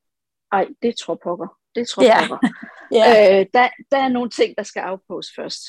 [0.52, 1.48] Ej, det tror pokker.
[1.74, 2.28] Det tror yeah.
[2.28, 2.48] pokker.
[2.96, 3.40] Yeah.
[3.40, 5.62] øh, der, der er nogle ting, der skal afpås først.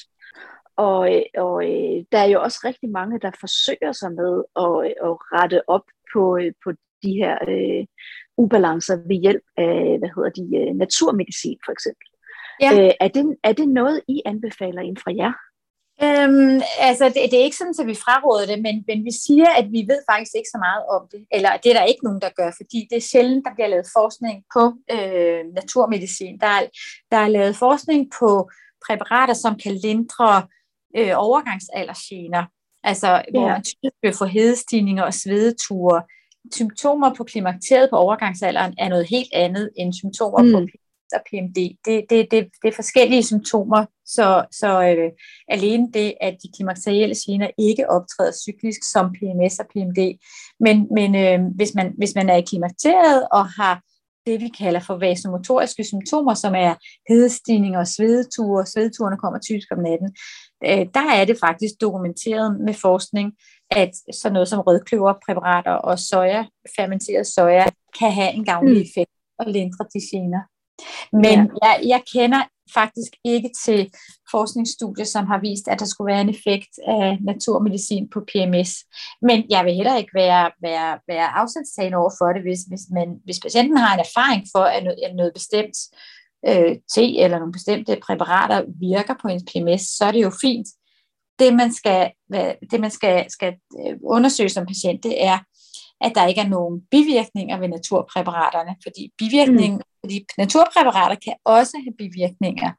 [0.75, 4.73] Og, øh, og øh, der er jo også rigtig mange, der forsøger sig med at,
[4.85, 6.71] øh, at rette op på, på
[7.03, 7.85] de her øh,
[8.37, 12.07] ubalancer ved hjælp af, hvad hedder de, naturmedicin for eksempel.
[12.61, 12.69] Ja.
[12.73, 15.33] Øh, er, det, er det noget, I anbefaler inden fra jer?
[16.01, 19.49] Øhm, altså, det, det er ikke sådan, at vi fraråder det, men, men vi siger,
[19.49, 21.25] at vi ved faktisk ikke så meget om det.
[21.31, 23.87] Eller det er der ikke nogen, der gør, fordi det er sjældent, der bliver lavet
[23.97, 24.63] forskning på
[24.95, 26.39] øh, naturmedicin.
[26.39, 26.63] Der er,
[27.11, 28.49] der er lavet forskning på
[28.85, 30.47] præparater, som kan lindre
[30.97, 32.43] øh, overgangsaldersgener.
[32.83, 33.23] Altså, ja.
[33.31, 36.03] hvor man typisk vil få hedestigninger og svedeture.
[36.53, 40.51] Symptomer på klimakteriet på overgangsalderen er noget helt andet end symptomer mm.
[40.51, 40.59] på
[41.13, 41.57] og PMD.
[41.85, 45.11] Det, det, det, det er forskellige symptomer, så, så øh,
[45.47, 49.99] alene det, at de klimakterielle gener ikke optræder cyklisk som PMS og PMD,
[50.59, 53.81] men, men øh, hvis, man, hvis man er i klimakteriet og har
[54.25, 56.73] det, vi kalder for vasomotoriske symptomer, som er
[57.09, 58.65] hedestigninger og svedeture.
[58.65, 60.15] Svedeturene kommer typisk om natten.
[60.65, 63.33] Øh, der er det faktisk dokumenteret med forskning,
[63.71, 66.45] at sådan noget som rødkløverpræparater og soja,
[66.75, 67.65] fermenteret soja,
[67.99, 70.41] kan have en gavnlig effekt og lindre de gener.
[71.11, 71.67] Men ja.
[71.67, 72.43] jeg, jeg kender
[72.73, 73.91] faktisk ikke til
[74.31, 78.71] forskningsstudier, som har vist, at der skulle være en effekt af naturmedicin på PMS.
[79.21, 83.07] Men jeg vil heller ikke være, være, være afsatstagende over for det, hvis, hvis, man,
[83.25, 85.77] hvis patienten har en erfaring for, at noget, at noget bestemt
[86.47, 90.67] øh, te eller nogle bestemte præparater virker på ens PMS, så er det jo fint.
[91.39, 92.11] Det, man skal,
[92.71, 95.37] det, man skal, skal øh, undersøge som patient, det er,
[96.01, 99.99] at der ikke er nogen bivirkninger ved naturpræparaterne, fordi bivirkningen, mm.
[100.03, 102.71] fordi naturpræparater kan også have bivirkninger,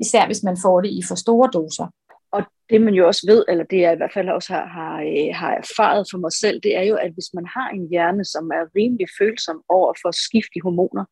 [0.00, 1.86] især hvis man får det i for store doser.
[2.32, 4.94] Og det man jo også ved, eller det jeg i hvert fald også har, har,
[5.00, 8.24] øh, har erfaret for mig selv, det er jo, at hvis man har en hjerne,
[8.24, 11.04] som er rimelig følsom over for skift i hormoner,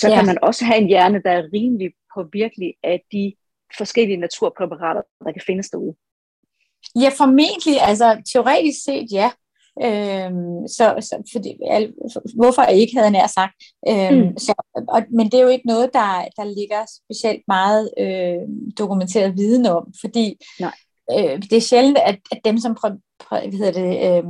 [0.00, 0.14] så ja.
[0.16, 3.34] kan man også have en hjerne, der er rimelig påvirkelig af de
[3.78, 5.94] forskellige naturpræparater, der kan findes derude.
[7.02, 7.76] Ja, formentlig.
[7.80, 9.30] Altså teoretisk set, ja.
[9.84, 11.92] Øhm, så, så fordi, al,
[12.34, 13.54] hvorfor ikke, havde jeg nær sagt.
[13.88, 14.38] Øhm, mm.
[14.38, 14.54] så,
[14.88, 19.66] og, men det er jo ikke noget, der, der ligger specielt meget øh, dokumenteret viden
[19.66, 20.74] om, fordi Nej.
[21.10, 22.88] Øh, det er sjældent, at, at dem, som, præ,
[23.48, 24.24] hvad hedder det,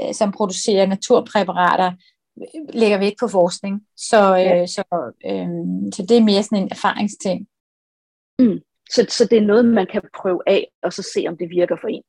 [0.00, 1.92] øh, som producerer naturpræparater,
[2.72, 3.82] lægger væk på forskning.
[3.96, 4.66] Så, øh, ja.
[4.66, 4.84] så,
[5.26, 5.48] øh,
[5.94, 7.46] så det er mere sådan en erfaringsting.
[8.38, 8.60] Mm.
[8.90, 11.76] Så, så det er noget, man kan prøve af, og så se, om det virker
[11.80, 12.02] for en.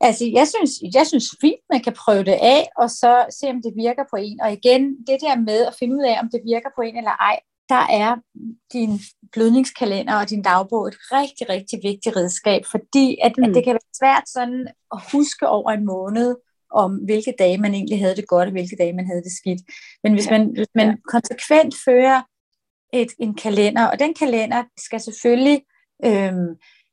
[0.00, 3.62] Altså, jeg synes, jeg synes fint, man kan prøve det af, og så se, om
[3.62, 4.40] det virker på en.
[4.40, 7.16] Og igen, det der med at finde ud af, om det virker på en eller
[7.30, 8.16] ej, der er
[8.72, 9.00] din
[9.32, 13.44] blødningskalender og din dagbog et rigtig, rigtig vigtigt redskab, fordi at, mm.
[13.44, 16.36] at det kan være svært sådan at huske over en måned,
[16.70, 19.62] om hvilke dage man egentlig havde det godt, og hvilke dage man havde det skidt.
[20.02, 22.22] Men hvis man, hvis man konsekvent fører
[22.92, 25.62] et, en kalender, og den kalender skal selvfølgelig
[26.04, 26.48] øhm,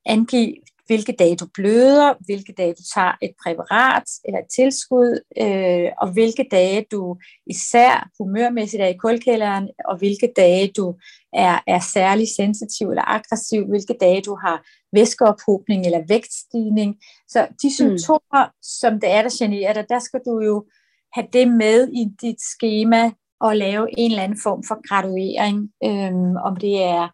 [0.05, 0.55] angive
[0.87, 6.11] hvilke dage du bløder, hvilke dage du tager et præparat eller et tilskud, øh, og
[6.13, 7.17] hvilke dage du
[7.47, 10.95] især humørmæssigt er i kulkælderen, og hvilke dage du
[11.33, 16.95] er, er særlig sensitiv eller aggressiv, hvilke dage du har væskeophobning eller vægtstigning.
[17.27, 17.71] Så de mm.
[17.71, 18.53] symptomer, mm.
[18.61, 20.65] som det er, der generer dig, der skal du jo
[21.13, 26.35] have det med i dit schema og lave en eller anden form for graduering, øhm,
[26.35, 27.07] om det er,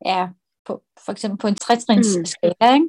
[0.00, 0.28] er
[0.66, 2.24] på, for eksempel på en trætrins mm.
[2.24, 2.88] skala, ikke?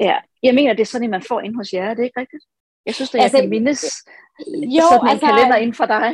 [0.00, 2.20] Ja, jeg mener, det er sådan, at man får ind hos jer, er det ikke
[2.20, 2.44] rigtigt?
[2.86, 3.82] Jeg synes, at jeg altså, kan mindes
[4.76, 6.12] jo, sådan en altså, kalender inden for dig.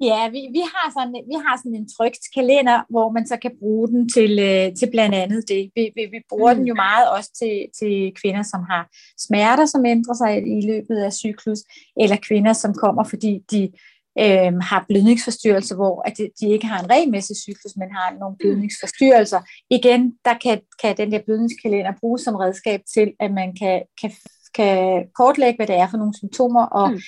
[0.00, 3.52] Ja, vi, vi, har sådan, vi har sådan en trygt kalender, hvor man så kan
[3.58, 5.70] bruge den til, øh, til blandt andet det.
[5.76, 6.58] Vi, vi, vi bruger mm.
[6.58, 8.82] den jo meget også til, til kvinder, som har
[9.26, 11.60] smerter, som ændrer sig i løbet af cyklus,
[12.00, 13.72] eller kvinder, som kommer, fordi de
[14.18, 18.38] øh, har blødningsforstyrrelser, hvor at de ikke har en regelmæssig cyklus, men har nogle mm.
[18.38, 19.40] blødningsforstyrrelser.
[19.70, 24.10] Igen, der kan, kan den der blødningskalender bruges som redskab til, at man kan, kan,
[24.54, 27.00] kan kortlægge, hvad det er for nogle symptomer, og, mm.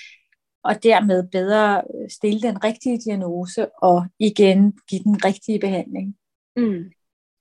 [0.64, 6.16] og dermed bedre stille den rigtige diagnose, og igen give den rigtige behandling.
[6.56, 6.84] Mm.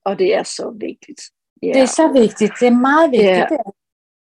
[0.05, 1.21] Og det er så vigtigt.
[1.63, 1.73] Yeah.
[1.73, 2.53] Det er så vigtigt.
[2.59, 3.51] Det er meget vigtigt.
[3.51, 3.73] Yeah.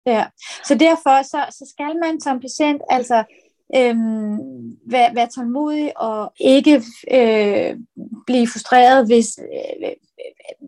[0.07, 0.27] Ja.
[0.65, 3.25] Så derfor så, så skal man som patient altså
[3.77, 4.39] øhm,
[4.87, 6.83] være, være tålmodig og ikke
[7.17, 7.77] øh,
[8.27, 9.93] blive frustreret, hvis, øh,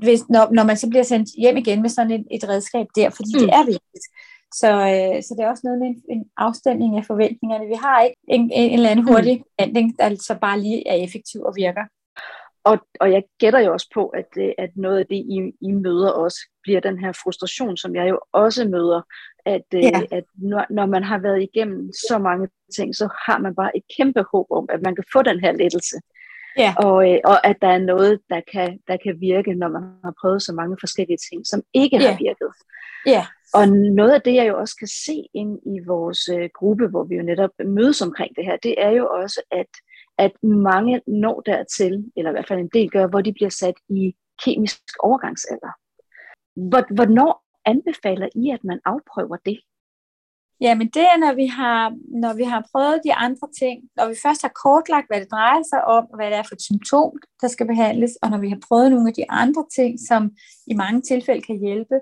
[0.02, 3.10] hvis, når, når man så bliver sendt hjem igen med sådan et, et redskab der,
[3.10, 3.40] fordi mm.
[3.40, 4.06] det er vigtigt.
[4.54, 7.66] Så, øh, så det er også noget med en, en afstemning af forventningerne.
[7.66, 9.12] Vi har ikke en, en, en eller anden mm.
[9.12, 11.84] hurtig behandling, der så bare lige er effektiv og virker.
[12.64, 15.72] Og, og jeg gætter jo også på, at, øh, at noget af det, I, I
[15.72, 19.00] møder også, bliver den her frustration, som jeg jo også møder,
[19.46, 20.00] at, øh, ja.
[20.10, 23.82] at når, når man har været igennem så mange ting, så har man bare et
[23.96, 25.96] kæmpe håb om, at man kan få den her lettelse.
[26.58, 26.74] Ja.
[26.78, 30.14] Og, øh, og at der er noget, der kan, der kan virke, når man har
[30.20, 32.10] prøvet så mange forskellige ting, som ikke ja.
[32.10, 32.50] har virket.
[33.06, 33.26] Ja.
[33.54, 37.04] Og noget af det, jeg jo også kan se ind i vores øh, gruppe, hvor
[37.04, 39.66] vi jo netop mødes omkring det her, det er jo også, at
[40.18, 43.74] at mange når dertil, eller i hvert fald en del gør, hvor de bliver sat
[43.88, 45.72] i kemisk overgangsalder.
[46.94, 49.58] Hvornår anbefaler I, at man afprøver det?
[50.60, 54.14] Jamen det er, når vi, har, når vi har prøvet de andre ting, når vi
[54.22, 57.48] først har kortlagt, hvad det drejer sig om, hvad det er for et symptom, der
[57.48, 60.30] skal behandles, og når vi har prøvet nogle af de andre ting, som
[60.66, 61.96] i mange tilfælde kan hjælpe.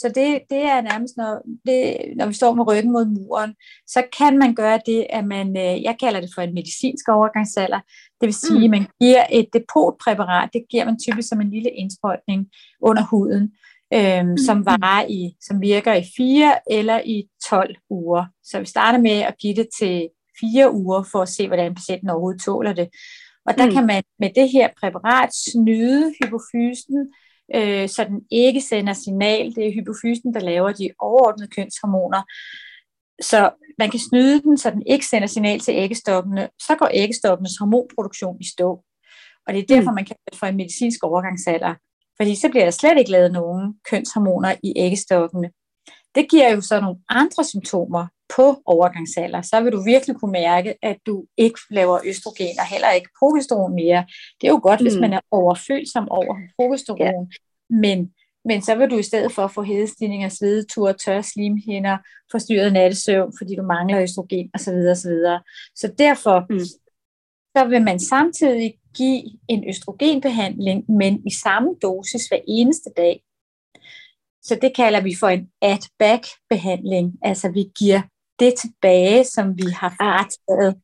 [0.00, 1.32] Så det, det er nærmest, når,
[1.66, 1.82] det,
[2.16, 3.54] når vi står med ryggen mod muren,
[3.86, 7.80] så kan man gøre det, at man, øh, jeg kalder det for en medicinsk overgangsalder,
[8.20, 8.64] det vil sige, mm.
[8.64, 12.46] at man giver et depotpræparat, det giver man typisk som en lille indsprøjtning
[12.80, 13.52] under huden,
[13.94, 14.36] øhm, mm.
[14.36, 18.24] som, varer i, som virker i 4 eller i 12 uger.
[18.44, 20.08] Så vi starter med at give det til
[20.40, 22.88] 4 uger for at se, hvordan patienten overhovedet tåler det.
[23.46, 23.72] Og der mm.
[23.72, 27.12] kan man med det her præparat snyde hypofysen,
[27.54, 29.54] øh, så den ikke sender signal.
[29.54, 32.22] Det er hypofysen, der laver de overordnede kønshormoner.
[33.22, 36.48] Så man kan snyde den, så den ikke sender signal til æggestokkene.
[36.66, 38.70] Så går æggestokkenes hormonproduktion i stå.
[39.46, 39.94] Og det er derfor, mm.
[39.94, 41.74] man kan få en medicinsk overgangsalder.
[42.16, 45.50] Fordi så bliver der slet ikke lavet nogen kønshormoner i æggestokkene.
[46.14, 49.42] Det giver jo så nogle andre symptomer på overgangsalder.
[49.42, 53.74] Så vil du virkelig kunne mærke, at du ikke laver østrogen og heller ikke progesteron
[53.74, 54.04] mere.
[54.40, 54.84] Det er jo godt, mm.
[54.84, 57.00] hvis man er overfølsom over progesteron.
[57.00, 57.76] Ja.
[57.76, 58.12] Men,
[58.44, 61.96] men så vil du i stedet for få hedestigninger, svedetur, tørre slimhinder,
[62.30, 64.78] forstyrret nattesøvn, fordi du mangler østrogen osv.
[64.94, 65.16] osv.
[65.74, 66.58] Så derfor mm.
[67.56, 73.20] så vil man samtidig give en østrogenbehandling, men i samme dosis hver eneste dag.
[74.42, 77.18] Så det kalder vi for en add-back-behandling.
[77.22, 78.02] Altså vi giver
[78.38, 80.80] det tilbage, som vi har frataget.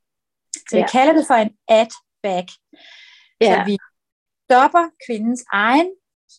[0.57, 0.87] Så vi ja.
[0.87, 2.49] kalder det for en add-back.
[3.40, 3.55] Ja.
[3.55, 3.79] Så vi
[4.46, 5.90] stopper kvindens egen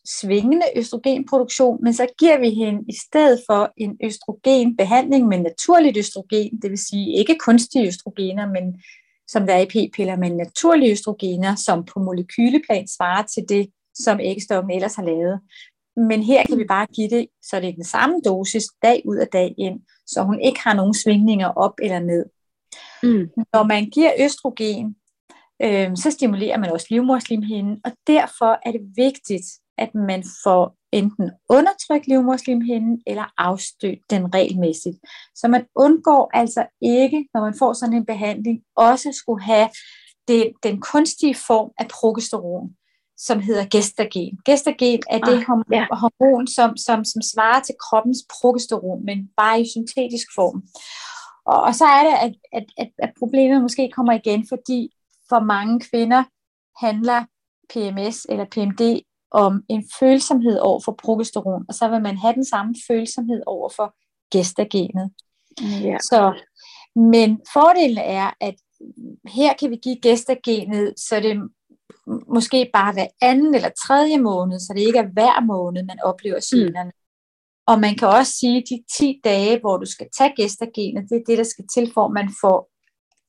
[0.05, 6.62] svingende østrogenproduktion, men så giver vi hende i stedet for en østrogenbehandling med naturligt østrogen,
[6.62, 8.81] det vil sige ikke kunstige østrogener, men
[9.32, 14.20] som der er i p-piller, men naturlige østrogener, som på molekyleplan svarer til det, som
[14.20, 15.39] æggestokken ellers har lavet.
[16.10, 19.17] Men her kan vi bare give det, så det er den samme dosis dag ud
[19.17, 22.26] af dag ind, så hun ikke har nogen svingninger op eller ned.
[23.04, 23.30] Mm.
[23.54, 24.96] Når man giver østrogen,
[25.63, 29.46] øh, så stimulerer man også livmorslimhinden, og derfor er det vigtigt,
[29.84, 34.98] at man får enten undertrykt livmorslimhinden eller afstødt den regelmæssigt.
[35.36, 39.70] Så man undgår altså ikke, når man får sådan en behandling, også skulle have
[40.28, 42.76] det, den kunstige form af progesteron,
[43.17, 44.39] som hedder gestagen.
[44.46, 45.86] Gestagen er det ah, hormon, ja.
[45.91, 50.63] hormon som, som, som svarer til kroppens progesteron, men bare i syntetisk form.
[51.46, 54.89] Og, og så er det, at, at, at, at problemet måske kommer igen, fordi
[55.30, 56.24] for mange kvinder
[56.86, 57.26] handler
[57.74, 58.82] PMS eller PMD
[59.32, 63.70] om en følsomhed over for progesteron, og så vil man have den samme følsomhed over
[63.76, 63.96] for
[64.32, 65.12] gestagenet.
[65.62, 65.98] Ja.
[66.00, 66.41] Så,
[66.96, 68.56] men fordelen er, at
[69.28, 71.50] her kan vi give gestagenet, så det
[72.28, 76.39] måske bare hver anden eller tredje måned, så det ikke er hver måned, man oplever
[76.50, 76.91] generne.
[76.96, 77.02] Mm.
[77.67, 81.15] Og man kan også sige, at de 10 dage, hvor du skal tage gestagenet, det
[81.15, 82.72] er det, der skal til, for at man får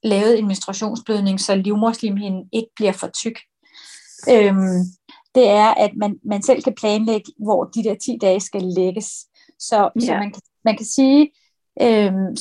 [0.02, 3.38] lavet en menstruationsblødning, så livmorslimhinden ikke bliver for tyk.
[4.30, 4.80] Øhm,
[5.34, 9.26] det er, at man, man selv kan planlægge, hvor de der 10 dage skal lægges.
[9.58, 10.06] Så, ja.
[10.06, 11.32] så man, kan, man kan sige,
[11.82, 12.36] øhm,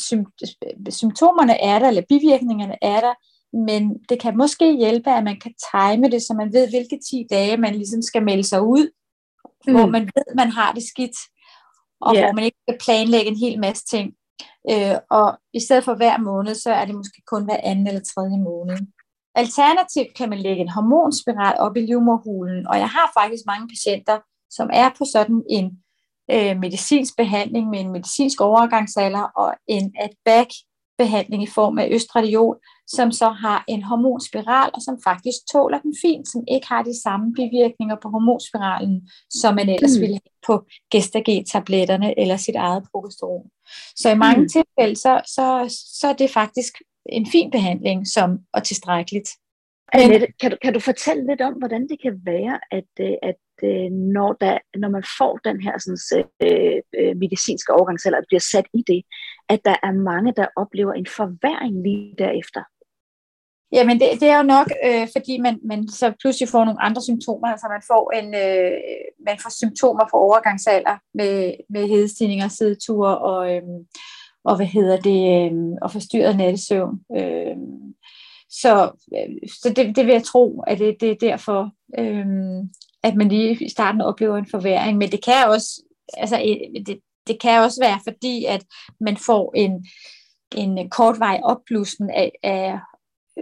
[0.89, 3.13] symptomerne er der, eller bivirkningerne er der,
[3.57, 7.25] men det kan måske hjælpe, at man kan time det, så man ved, hvilke 10
[7.29, 8.91] dage man ligesom skal melde sig ud,
[9.67, 9.73] mm.
[9.73, 11.17] hvor man ved, man har det skidt,
[12.01, 12.25] og yeah.
[12.25, 14.13] hvor man ikke skal planlægge en hel masse ting.
[14.71, 18.01] Øh, og i stedet for hver måned, så er det måske kun hver anden eller
[18.01, 18.77] tredje måned.
[19.35, 24.17] Alternativt kan man lægge en hormonspiral op i livmorhulen, og jeg har faktisk mange patienter,
[24.49, 25.67] som er på sådan en
[26.31, 30.49] øh, medicinsk behandling med en medicinsk overgangsalder og en at-back
[30.97, 32.55] behandling i form af østradiol,
[32.87, 37.01] som så har en hormonspiral, og som faktisk tåler den fint, som ikke har de
[37.03, 40.01] samme bivirkninger på hormonspiralen, som man ellers mm.
[40.01, 40.55] ville have på
[40.93, 43.47] gestagen-tabletterne eller sit eget progesteron.
[43.95, 44.49] Så i mange mm.
[44.55, 45.45] tilfælde, så, så,
[45.99, 46.73] så er det faktisk
[47.09, 49.29] en fin behandling som og tilstrækkeligt.
[49.93, 53.41] Annette, kan du, kan du fortælle lidt om, hvordan det kan være, at, øh, at
[53.63, 58.39] øh, når, der, når man får den her sådan, øh, øh medicinske overgang, eller bliver
[58.39, 59.01] sat i det,
[59.49, 62.63] at der er mange, der oplever en forværing lige derefter?
[63.73, 67.01] Jamen det, det er jo nok, øh, fordi man, man så pludselig får nogle andre
[67.01, 68.71] symptomer, altså man får, en, øh,
[69.27, 73.63] man får symptomer for overgangsalder med, med hedestigninger, sideture og, øh,
[74.43, 76.99] og hvad hedder det, øh, og forstyrret nattesøvn.
[77.17, 77.57] Øh,
[78.49, 78.91] så
[79.61, 82.25] så det, det vil jeg tro, at det, det er derfor, øh,
[83.03, 84.97] at man lige i starten oplever en forværing.
[84.97, 88.65] Men det kan også, altså, det, det kan også være fordi, at
[88.99, 89.85] man får en,
[90.55, 92.79] en kortvej opblussen af, af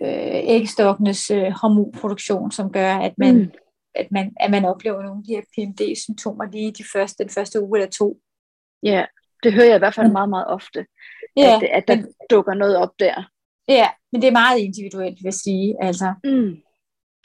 [0.02, 3.52] øh, ægstokkenes øh, hormonproduktion, som gør, at man, mm.
[3.96, 7.64] at, man, at man oplever nogle af de her PMD-symptomer lige de første, den første
[7.64, 8.18] uge eller to.
[8.84, 9.06] Ja,
[9.44, 10.14] det hører jeg i hvert fald mm.
[10.14, 10.86] meget, meget ofte,
[11.38, 13.30] ja, at, at der men, dukker noget op der.
[13.68, 15.76] Ja, men det er meget individuelt, vil jeg sige.
[15.82, 16.14] Altså.
[16.24, 16.56] Mm.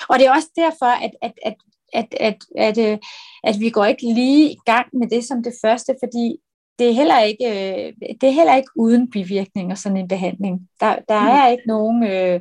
[0.09, 1.55] Og det er også derfor, at, at, at
[1.95, 2.99] at, at, at, øh,
[3.45, 6.37] at vi går ikke lige i gang med det som det første, fordi
[6.79, 10.69] det er heller ikke, øh, det er heller ikke uden bivirkninger, sådan en behandling.
[10.81, 11.27] Der, der mm.
[11.27, 12.41] er ikke nogen, øh,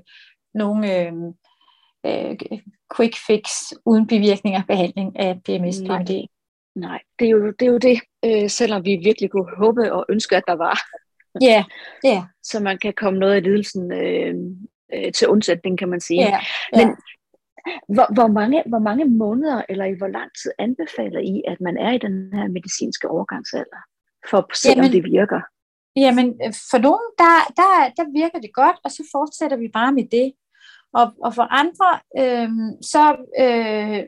[0.53, 1.13] nogen øh,
[2.05, 2.36] øh
[2.95, 3.43] quick fix
[3.86, 6.27] uden bivirkninger behandling af PMS-PMD.
[6.75, 10.05] Nej, det, er jo, det er jo det, øh, selvom vi virkelig kunne håbe og
[10.09, 10.79] ønske, at der var.
[11.41, 11.63] Ja, yeah,
[12.03, 12.09] ja.
[12.09, 12.23] Yeah.
[12.49, 14.36] Så man kan komme noget af lidelsen øh,
[14.93, 16.21] øh, til undsætning, kan man sige.
[16.21, 16.88] Yeah, yeah.
[16.88, 16.95] Men
[17.95, 21.77] hvor, hvor, mange, hvor mange måneder eller i hvor lang tid anbefaler I, at man
[21.77, 23.81] er i den her medicinske overgangsalder?
[24.29, 25.41] for at se, jamen, om det virker?
[25.95, 29.91] Jamen, øh, for nogen, der, der, der virker det godt, og så fortsætter vi bare
[29.91, 30.33] med det.
[30.93, 31.89] Og, og for andre,
[32.21, 32.49] øh,
[32.81, 33.03] så
[33.43, 33.99] øh,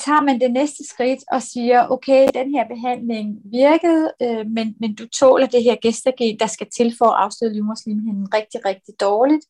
[0.00, 4.94] tager man det næste skridt og siger, okay, den her behandling virkede, øh, men, men
[4.94, 9.44] du tåler det her gestagen, der skal til for at afstøde livmorslimhinden rigtig, rigtig dårligt.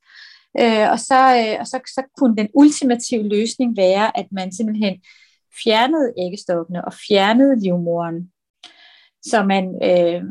[0.60, 5.00] Øh, og så, øh, og så, så kunne den ultimative løsning være, at man simpelthen
[5.64, 8.30] fjernede æggestokkene og fjernede livmoren.
[9.22, 10.22] Så man, øh,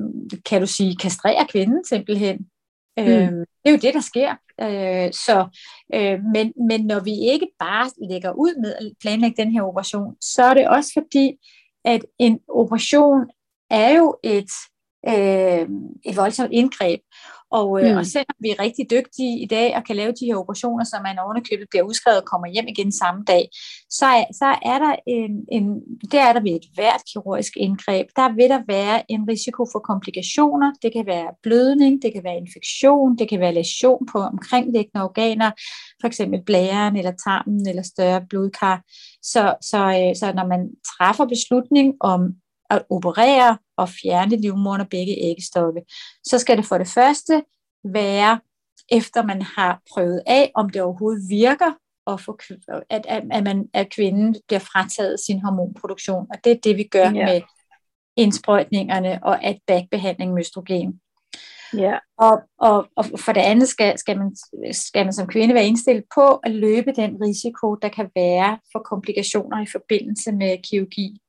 [0.46, 2.38] kan du sige, kastrerer kvinden simpelthen.
[2.98, 3.04] Mm.
[3.04, 4.36] Øh, det er jo det, der sker.
[4.62, 5.48] Øh, så,
[5.94, 10.16] øh, men, men når vi ikke bare lægger ud med at planlægge den her operation,
[10.22, 11.32] så er det også fordi,
[11.86, 13.20] at en operation
[13.70, 14.52] er jo et,
[15.08, 15.68] øh,
[16.06, 17.00] et voldsomt indgreb.
[17.60, 17.98] Og, øh, mm.
[18.00, 20.96] og selvom vi er rigtig dygtige i dag og kan lave de her operationer, så
[21.04, 23.44] man ovenikøbet bliver udskrevet og kommer hjem igen samme dag,
[23.90, 25.66] så, er, så er der en, en,
[26.12, 29.80] der er der ved et hvert kirurgisk indgreb, der vil der være en risiko for
[29.80, 30.70] komplikationer.
[30.84, 35.52] Det kan være blødning, det kan være infektion, det kan være læsion på omkringliggende organer,
[36.02, 38.82] for eksempel blæren eller tarmen eller større blodkar.
[39.32, 42.22] Så, så, øh, så når man træffer beslutning om
[42.70, 45.82] at operere og fjerne livmoderen og begge æggestokke,
[46.24, 47.44] så skal det for det første
[47.84, 48.40] være,
[48.92, 51.72] efter man har prøvet af, om det overhovedet virker,
[52.06, 52.38] og få,
[52.90, 56.28] at, at, at, man, at kvinden bliver frataget sin hormonproduktion.
[56.30, 57.26] Og det er det, vi gør ja.
[57.26, 57.42] med
[58.18, 61.02] indsprøjtningerne og at backbehandling med østrogen.
[61.78, 61.98] Ja.
[62.18, 64.36] Og, og, og for det andet skal, skal, man,
[64.72, 68.80] skal man som kvinde være indstillet på at løbe den risiko, der kan være for
[68.80, 71.22] komplikationer i forbindelse med kirurgi.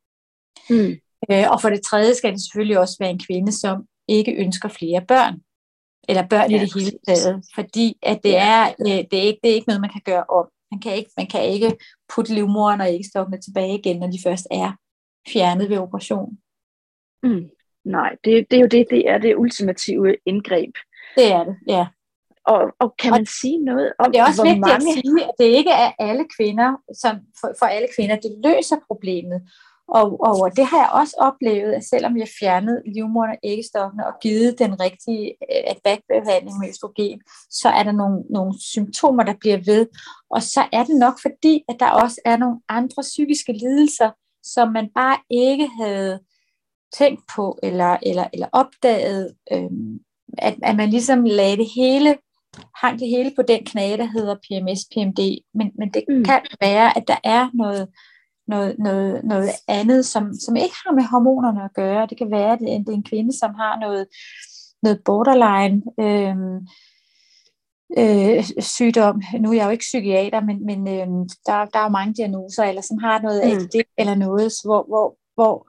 [0.71, 0.97] Mm.
[1.31, 4.69] Øh, og for det tredje skal det selvfølgelig også være en kvinde, som ikke ønsker
[4.69, 5.35] flere børn,
[6.09, 8.67] eller børn ja, i det hele taget, fordi at det, ja.
[8.67, 10.49] er, øh, det, er ikke, det er ikke noget, man kan gøre om.
[10.71, 11.77] Man kan ikke, man kan ikke
[12.15, 14.73] putte livmoren og æggestokkene tilbage igen, når de først er
[15.33, 16.39] fjernet ved operation.
[17.23, 17.51] Mm.
[17.85, 20.75] Nej, det, det er jo det, det er det ultimative indgreb.
[21.17, 21.87] Det er det, ja.
[22.47, 24.89] Og, og kan man sige noget om, Det er også hvor vigtigt mange...
[24.89, 26.71] at sige, at det ikke er alle kvinder,
[27.03, 29.43] som for, for alle kvinder, det løser problemet.
[29.88, 34.12] Og, og det har jeg også oplevet, at selvom jeg fjernede livmoderen og æggestokkene og
[34.22, 37.20] givet den rigtige øh, backbehandling med østrogen,
[37.51, 39.87] så er der nogle, nogle symptomer, der bliver ved.
[40.31, 44.11] Og så er det nok fordi, at der også er nogle andre psykiske lidelser,
[44.42, 46.20] som man bare ikke havde
[46.94, 49.99] tænkt på eller, eller, eller opdaget, øhm,
[50.38, 52.16] at, at man ligesom lagde det hele,
[52.75, 55.38] hang det hele på den knage, der hedder PMS, PMD.
[55.55, 56.25] Men, men det mm.
[56.25, 57.88] kan være, at der er noget
[58.49, 62.07] noget, noget, noget andet, som, som ikke har med hormonerne at gøre.
[62.07, 64.07] Det kan være, at det er en kvinde, som har noget,
[64.83, 66.37] noget borderline øh,
[67.99, 69.23] øh, sygdom.
[69.41, 71.07] Nu er jeg jo ikke psykiater, men, men øh,
[71.47, 73.51] der, der er jo mange diagnoser, eller som har noget mm.
[73.51, 75.67] ADD eller noget, hvor, hvor, hvor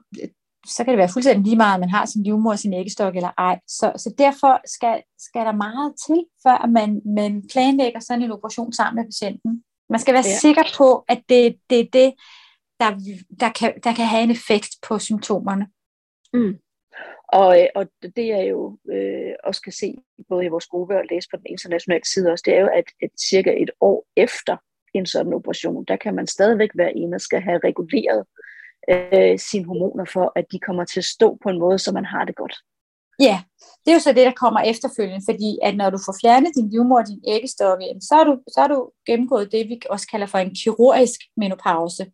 [0.66, 3.16] så kan det være fuldstændig lige meget, at man har sin livmor og sin æggestok
[3.16, 3.60] eller ej.
[3.68, 8.72] Så, så derfor skal, skal der meget til, før man, man planlægger sådan en operation
[8.72, 9.62] sammen med patienten.
[9.90, 10.38] Man skal være ja.
[10.38, 12.14] sikker på, at det, det er det,
[12.80, 12.90] der,
[13.40, 15.66] der, kan, der kan have en effekt på symptomerne.
[16.32, 16.58] Mm.
[17.32, 17.86] Og, øh, og
[18.16, 19.94] det jeg jo øh, også kan se,
[20.28, 22.84] både i vores gruppe og læse på den internationale side også, det er jo, at,
[23.02, 24.56] at cirka et år efter
[24.94, 28.24] en sådan operation, der kan man stadigvæk være en, der skal have reguleret
[28.90, 32.04] øh, sine hormoner for, at de kommer til at stå på en måde, så man
[32.04, 32.56] har det godt.
[33.20, 33.42] Ja,
[33.84, 36.70] det er jo så det, der kommer efterfølgende, fordi at når du får fjernet din
[36.70, 40.26] livmor og din æggestokke, så har du, så har du gennemgået det, vi også kalder
[40.26, 42.06] for en kirurgisk menopause.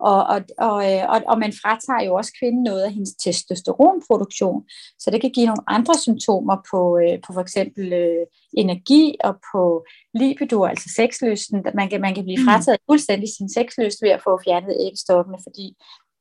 [0.00, 4.62] Og, og, og, øh, og, og man fratager jo også kvinden noget af hendes testosteronproduktion,
[4.98, 8.26] så det kan give nogle andre symptomer på, øh, på for eksempel øh,
[8.56, 9.84] energi og på
[10.14, 11.64] libido, altså sexlysten.
[11.74, 12.44] Man kan, man kan blive mm.
[12.46, 15.66] frataget fuldstændig sin sexlyst ved at få fjernet æggestokkene, fordi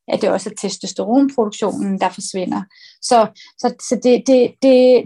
[0.08, 2.62] at det også er testosteronproduktionen, der forsvinder.
[3.02, 5.04] Så, så, så det, det, det,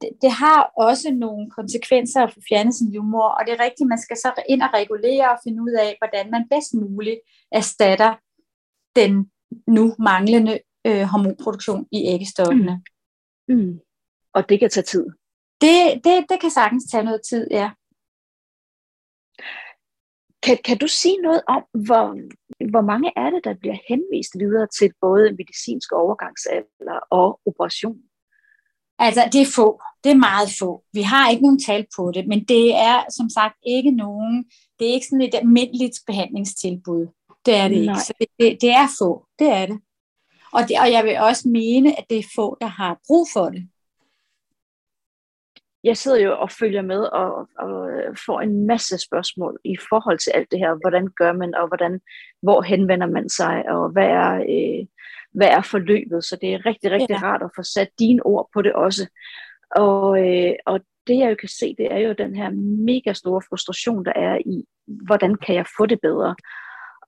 [0.00, 3.88] det, det har også nogle konsekvenser at få fjernet sin livmor, og det er rigtigt,
[3.88, 7.20] man skal så ind og regulere og finde ud af, hvordan man bedst muligt
[7.52, 8.14] erstatter
[8.96, 9.30] den
[9.66, 12.82] nu manglende øh, hormonproduktion i æggestokkene.
[13.48, 13.54] Mm.
[13.54, 13.80] Mm.
[14.34, 15.06] Og det kan tage tid.
[15.60, 17.70] Det, det, det kan sagtens tage noget tid, ja.
[20.42, 22.04] Kan, kan du sige noget om, hvor,
[22.70, 28.07] hvor mange er det, der bliver henvist videre til både medicinsk overgangsalder og operation?
[28.98, 29.82] Altså, det er få.
[30.04, 30.84] Det er meget få.
[30.92, 34.44] Vi har ikke nogen tal på det, men det er som sagt ikke nogen,
[34.78, 37.06] det er ikke sådan et almindeligt behandlingstilbud.
[37.46, 37.94] Det er det Nej.
[37.94, 38.00] ikke.
[38.00, 39.26] Så det, det, det er få.
[39.38, 39.80] Det er det.
[40.52, 40.76] Og, det.
[40.80, 43.68] og jeg vil også mene, at det er få, der har brug for det
[45.84, 47.90] jeg sidder jo og følger med og, og
[48.26, 50.80] får en masse spørgsmål i forhold til alt det her.
[50.82, 52.00] Hvordan gør man, og hvordan,
[52.42, 54.86] hvor henvender man sig, og hvad er, øh,
[55.38, 56.24] hvad er forløbet?
[56.24, 57.22] Så det er rigtig, rigtig ja.
[57.22, 59.04] rart at få sat dine ord på det også.
[59.76, 62.50] Og, øh, og det jeg jo kan se, det er jo den her
[62.90, 64.64] mega store frustration, der er i,
[65.06, 66.36] hvordan kan jeg få det bedre?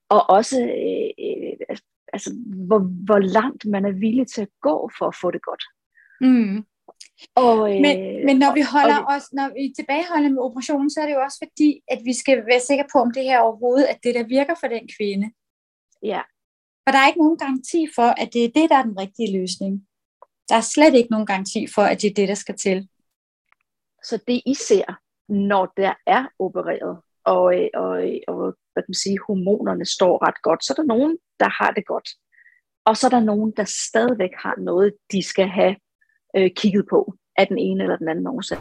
[0.09, 1.77] Og også, øh, øh,
[2.13, 2.31] altså,
[2.69, 5.65] hvor, hvor langt man er villig til at gå for at få det godt.
[6.21, 6.65] Mm.
[7.35, 11.01] Og, øh, men, men når vi holder og, os, når vi tilbageholder med operationen, så
[11.01, 13.87] er det jo også fordi, at vi skal være sikre på, om det her overhovedet,
[13.93, 15.27] at det der virker for den kvinde.
[16.03, 16.23] Ja.
[16.91, 19.39] For der er ikke nogen garanti for, at det er det, der er den rigtige
[19.39, 19.73] løsning.
[20.49, 22.89] Der er slet ikke nogen garanti for, at det er det, der skal til.
[24.05, 24.89] Så det I ser,
[25.29, 27.45] når der er opereret, og,
[27.83, 27.93] og,
[28.29, 28.41] og
[28.73, 31.87] hvad kan man sige, hormonerne står ret godt, så er der nogen, der har det
[31.87, 32.09] godt.
[32.85, 35.77] Og så er der nogen, der stadigvæk har noget, de skal have
[36.37, 38.59] øh, kigget på af den ene eller den anden årsag.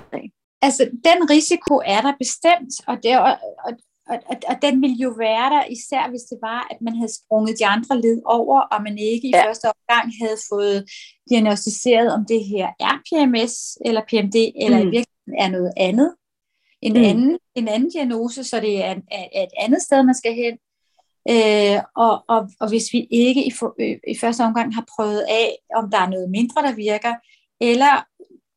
[0.62, 3.34] Altså, den risiko er der bestemt, og, det, og,
[3.66, 3.72] og,
[4.10, 7.60] og, og den vil jo være der, især hvis det var, at man havde sprunget
[7.60, 9.48] de andre led over, og man ikke i ja.
[9.48, 10.86] første omgang havde fået
[11.30, 13.56] diagnostiseret, om det her er PMS
[13.86, 14.88] eller PMD, eller mm.
[14.88, 16.16] i virkeligheden er noget andet.
[16.82, 17.04] En, mm.
[17.04, 20.56] anden, en anden diagnose, så det er, er et andet sted, man skal hen.
[21.34, 25.26] Øh, og, og, og hvis vi ikke i, for, øh, i første omgang har prøvet
[25.30, 27.14] af, om der er noget mindre, der virker,
[27.62, 28.06] eller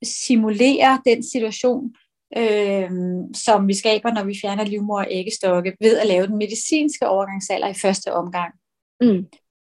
[0.04, 1.94] simulere den situation,
[2.36, 2.90] øh,
[3.34, 7.68] som vi skaber, når vi fjerner livmor og æggestokke, ved at lave den medicinske overgangsalder
[7.68, 8.54] i første omgang.
[9.00, 9.28] Mm.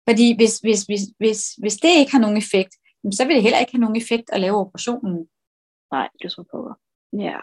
[0.09, 2.73] Fordi hvis, hvis, hvis, hvis, hvis det ikke har nogen effekt,
[3.11, 5.27] så vil det heller ikke have nogen effekt at lave operationen.
[5.91, 6.73] Nej, det så på.
[7.27, 7.39] Ja.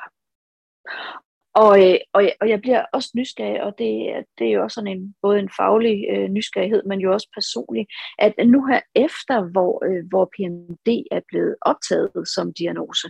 [1.55, 3.91] Og, øh, og, og jeg bliver også nysgerrig, og det,
[4.39, 7.87] det er jo også sådan en, både en faglig øh, nysgerrighed, men jo også personlig,
[8.19, 13.09] at nu her efter, hvor, øh, hvor PMD er blevet optaget som diagnose,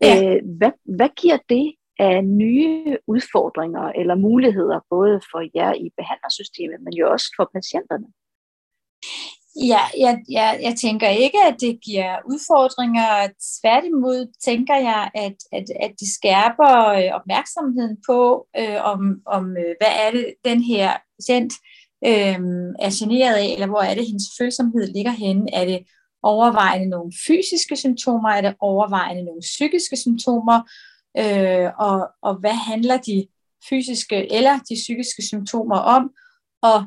[0.00, 0.34] ja.
[0.34, 6.78] øh, hvad, hvad giver det af nye udfordringer eller muligheder, både for jer i behandlersystemet,
[6.84, 8.06] men jo også for patienterne?
[9.56, 13.28] Ja, jeg, jeg, jeg tænker ikke, at det giver udfordringer.
[13.60, 19.74] Tværtimod tænker jeg, at, at, at det skærper øh, opmærksomheden på, øh, om, om øh,
[19.80, 21.52] hvad er det, den her patient
[22.06, 22.38] øh,
[22.86, 25.54] er generet af, eller hvor er det, hendes følsomhed ligger henne.
[25.54, 25.80] Er det
[26.22, 28.28] overvejende nogle fysiske symptomer?
[28.28, 30.58] Er det overvejende nogle psykiske symptomer?
[31.18, 33.26] Øh, og, og hvad handler de
[33.68, 36.10] fysiske eller de psykiske symptomer om?
[36.62, 36.84] Og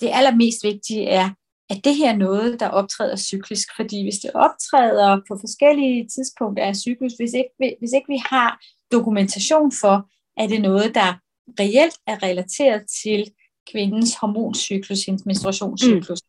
[0.00, 1.30] det allermest vigtige er,
[1.70, 3.68] er det her noget, der optræder cyklisk?
[3.76, 8.60] Fordi hvis det optræder på forskellige tidspunkter af cyklus, hvis ikke, hvis ikke vi har
[8.92, 11.14] dokumentation for, at det noget, der
[11.60, 13.30] reelt er relateret til
[13.72, 16.28] kvindens hormoncyklus, hendes menstruationscyklus, mm.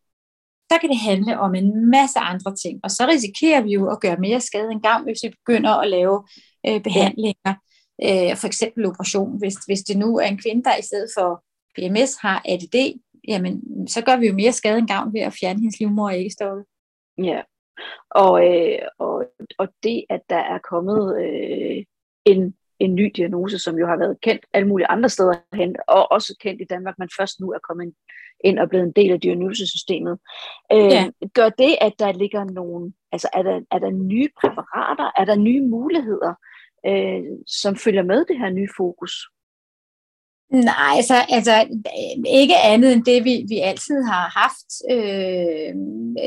[0.72, 2.80] så kan det handle om en masse andre ting.
[2.84, 5.90] Og så risikerer vi jo at gøre mere skade en gang, hvis vi begynder at
[5.90, 6.24] lave
[6.66, 7.54] øh, behandlinger.
[8.04, 9.38] Øh, for eksempel operation.
[9.38, 11.44] Hvis, hvis det nu er en kvinde, der i stedet for
[11.76, 12.76] PMS har ADD,
[13.30, 16.14] jamen, så gør vi jo mere skade end gavn ved at fjerne hendes livmor og
[16.14, 16.64] æggestokke.
[17.18, 17.42] Ja,
[18.10, 19.24] og, øh, og,
[19.58, 21.84] og det, at der er kommet øh,
[22.24, 26.12] en, en ny diagnose, som jo har været kendt alle mulige andre steder hen, og
[26.12, 27.94] også kendt i Danmark, men først nu er kommet
[28.44, 30.18] ind og blevet en del af diagnosesystemet.
[30.72, 31.10] Øh, ja.
[31.34, 35.36] Gør det, at der ligger nogle, altså er der, er der nye præparater, er der
[35.36, 36.34] nye muligheder,
[36.86, 39.12] øh, som følger med det her nye fokus?
[40.50, 41.66] Nej, altså, altså
[42.26, 44.68] ikke andet end det, vi, vi altid har haft.
[44.90, 45.74] Øh,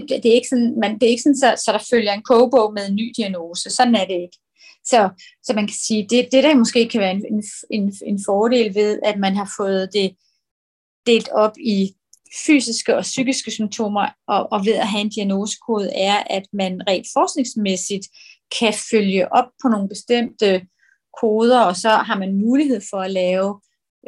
[0.10, 2.24] det, det, er ikke sådan, man, det er ikke sådan, så, så der følger en
[2.24, 3.70] kogebog med en ny diagnose.
[3.70, 4.38] Sådan er det ikke.
[4.86, 5.10] Så,
[5.44, 9.00] så man kan sige, det, det der måske kan være en, en, en fordel ved,
[9.04, 10.16] at man har fået det
[11.06, 11.94] delt op i
[12.46, 17.08] fysiske og psykiske symptomer, og, og ved at have en diagnosekode, er, at man rent
[17.14, 18.08] forskningsmæssigt
[18.60, 20.62] kan følge op på nogle bestemte
[21.22, 23.60] koder, og så har man mulighed for at lave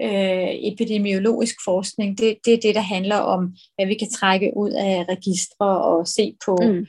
[0.01, 4.71] øh, epidemiologisk forskning, det, det er det, der handler om, hvad vi kan trække ud
[4.71, 6.85] af registre og se på, mm.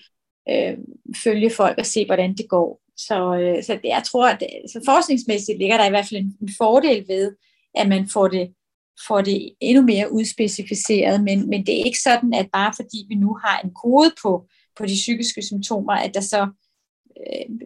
[0.49, 0.79] øh,
[1.25, 2.81] følge folk og se, hvordan det går.
[2.97, 4.43] Så, øh, så det, jeg tror, at
[4.73, 7.37] så forskningsmæssigt ligger der i hvert fald en, en fordel ved,
[7.75, 8.55] at man får det
[9.09, 13.15] får det endnu mere udspecificeret, men, men det er ikke sådan, at bare fordi vi
[13.15, 14.47] nu har en kode på,
[14.77, 16.49] på de psykiske symptomer, at der så
[17.27, 17.57] øh,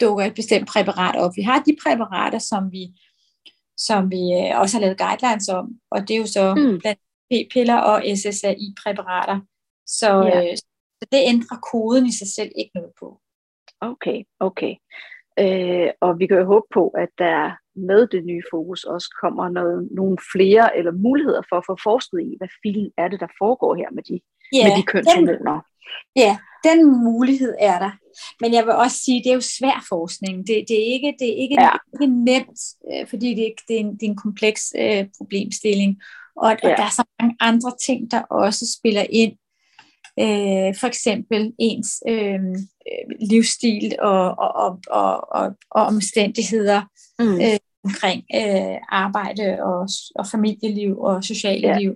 [0.00, 1.32] dukker et bestemt præparat op.
[1.36, 2.82] Vi har de præparater, som vi,
[3.86, 6.78] som vi øh, også har lavet guidelines om, og det er jo så mm.
[6.80, 7.00] blandt
[7.30, 9.38] p-piller og SSRI-præparater.
[9.86, 10.50] Så, ja.
[10.50, 10.56] øh,
[10.98, 13.20] så det ændrer koden i sig selv ikke noget på.
[13.80, 14.74] Okay, okay.
[15.42, 17.56] Øh, og vi kan jo håbe på, at der
[17.88, 22.20] med det nye fokus også kommer noget, nogle flere eller muligheder for at få forsket
[22.20, 24.20] i, hvad filen er det, der foregår her med de,
[24.52, 25.60] ja, med de kønshormoner.
[26.16, 26.32] Ja,
[26.64, 27.90] den mulighed er der.
[28.40, 30.46] Men jeg vil også sige, det er jo svær forskning.
[30.46, 31.70] Det, det er ikke, det er ikke, ja.
[31.94, 32.60] ikke nemt,
[32.92, 36.00] øh, fordi det, det, er, en, det er en kompleks øh, problemstilling.
[36.36, 36.70] Og, ja.
[36.70, 39.32] og der er så mange andre ting, der også spiller ind.
[40.20, 42.40] Øh, for eksempel ens øh,
[43.20, 46.82] livsstil og, og, og, og, og, og omstændigheder
[47.18, 47.40] mm.
[47.40, 51.78] øh, omkring øh, arbejde og, og familieliv og sociale ja.
[51.78, 51.94] liv.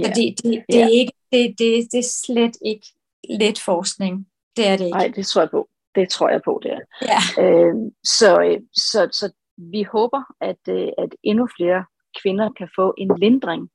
[0.00, 0.08] Så ja.
[0.08, 0.84] det, det, det, ja.
[0.84, 2.86] er ikke, det, det, det er slet ikke
[3.30, 4.26] let forskning.
[4.56, 4.98] Det er det ikke.
[4.98, 5.68] Nej, det tror jeg på.
[5.94, 6.80] Det tror jeg på, det er.
[7.02, 7.42] Ja.
[7.44, 11.84] Øh, så, øh, så, så vi håber, at, øh, at endnu flere
[12.22, 13.70] kvinder kan få en lindring.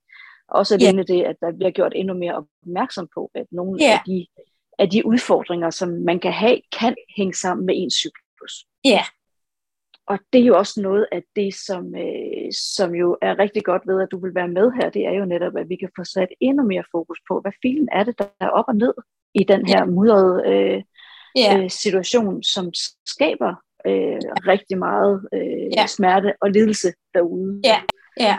[0.47, 1.13] Også alene ja.
[1.13, 3.91] det, at der bliver gjort endnu mere opmærksom på, at nogle ja.
[3.91, 4.27] af, de,
[4.79, 8.65] af de udfordringer, som man kan have, kan hænge sammen med ens cyklus.
[8.85, 9.03] Ja.
[10.07, 13.87] Og det er jo også noget af det, som, øh, som jo er rigtig godt
[13.87, 16.03] ved, at du vil være med her, det er jo netop, at vi kan få
[16.03, 18.93] sat endnu mere fokus på, hvad filen er det, der er op og ned
[19.33, 19.85] i den her ja.
[19.85, 20.83] mudrede øh,
[21.35, 21.57] ja.
[21.57, 22.71] øh, situation, som
[23.05, 23.53] skaber
[23.87, 25.87] øh, rigtig meget øh, ja.
[25.87, 27.61] smerte og lidelse derude.
[27.63, 27.79] Ja,
[28.19, 28.37] ja.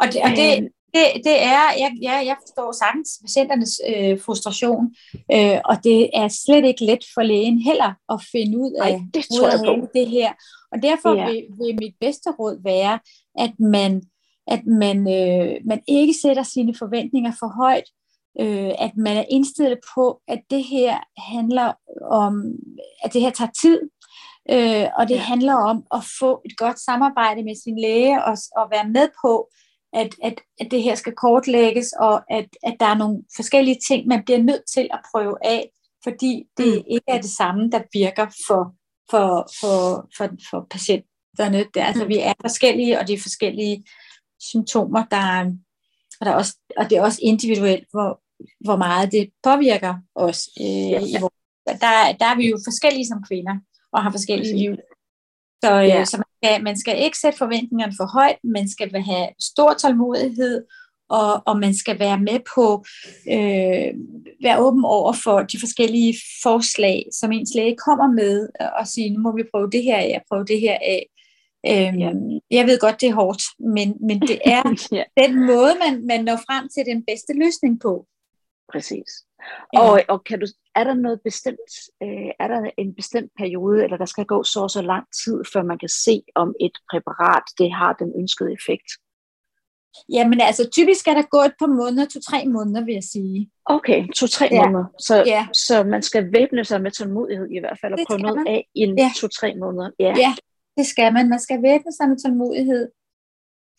[0.00, 0.62] Og det, og det, øh.
[0.94, 4.94] det, det er, jeg, jeg, jeg forstår sagtens patienternes øh, frustration,
[5.34, 9.00] øh, og det er slet ikke let for lægen heller at finde ud af, Ej,
[9.14, 9.88] det, tror jeg på.
[9.94, 10.32] det her.
[10.72, 11.26] Og derfor ja.
[11.26, 12.98] vil, vil mit bedste råd være,
[13.38, 14.02] at man,
[14.46, 17.84] at man, øh, man ikke sætter sine forventninger for højt,
[18.40, 21.72] øh, at man er indstillet på, at det her handler
[22.10, 22.52] om,
[23.04, 23.80] at det her tager tid,
[24.50, 25.20] øh, og det ja.
[25.20, 29.48] handler om at få et godt samarbejde med sin læge og, og være med på,
[29.92, 34.06] at, at, at det her skal kortlægges, og at, at der er nogle forskellige ting,
[34.06, 35.70] man bliver nødt til at prøve af,
[36.04, 36.84] fordi det mm.
[36.90, 38.74] ikke er det samme, der virker for,
[39.10, 41.58] for, for, for, for patienterne.
[41.74, 42.08] Det, altså, mm.
[42.08, 43.84] vi er forskellige, og det er forskellige
[44.40, 45.52] symptomer, der,
[46.20, 48.20] og, der er også, og det er også individuelt, hvor,
[48.64, 50.48] hvor meget det påvirker os.
[50.60, 51.00] Øh, ja.
[51.00, 51.34] i vores,
[51.66, 53.56] der, der er vi jo forskellige som kvinder,
[53.92, 54.76] og har forskellige liv.
[55.64, 56.04] Så, øh, ja.
[56.04, 60.64] så man, skal, man skal ikke sætte forventningerne for højt, man skal have stor tålmodighed,
[61.08, 62.84] og, og man skal være med på,
[63.34, 63.90] øh,
[64.42, 69.20] være åben over for de forskellige forslag, som ens læge kommer med, og sige, nu
[69.20, 71.06] må vi prøve det her af, prøve det her af.
[71.70, 72.10] Øhm, ja.
[72.50, 74.62] Jeg ved godt, det er hårdt, men, men det er
[74.98, 75.04] ja.
[75.22, 78.06] den måde, man, man når frem til den bedste løsning på.
[78.72, 79.10] Præcis.
[79.72, 79.80] Ja.
[79.80, 83.96] Og, og kan du, er der noget bestemt, øh, er der en bestemt periode, eller
[83.96, 87.42] der skal gå så og så lang tid, før man kan se, om et præparat
[87.58, 88.88] det har den ønskede effekt?
[90.08, 93.50] Jamen altså, typisk er der gå et par måneder, to-tre måneder, vil jeg sige.
[93.64, 94.62] Okay, to-tre ja.
[94.62, 94.84] måneder.
[94.98, 95.46] Så, ja.
[95.52, 98.46] så man skal væbne sig med tålmodighed i hvert fald, og prøve noget man.
[98.46, 99.10] af i en ja.
[99.16, 99.90] to-tre måneder.
[99.98, 100.14] Ja.
[100.16, 100.34] ja,
[100.76, 101.28] det skal man.
[101.28, 102.88] Man skal væbne sig med tålmodighed.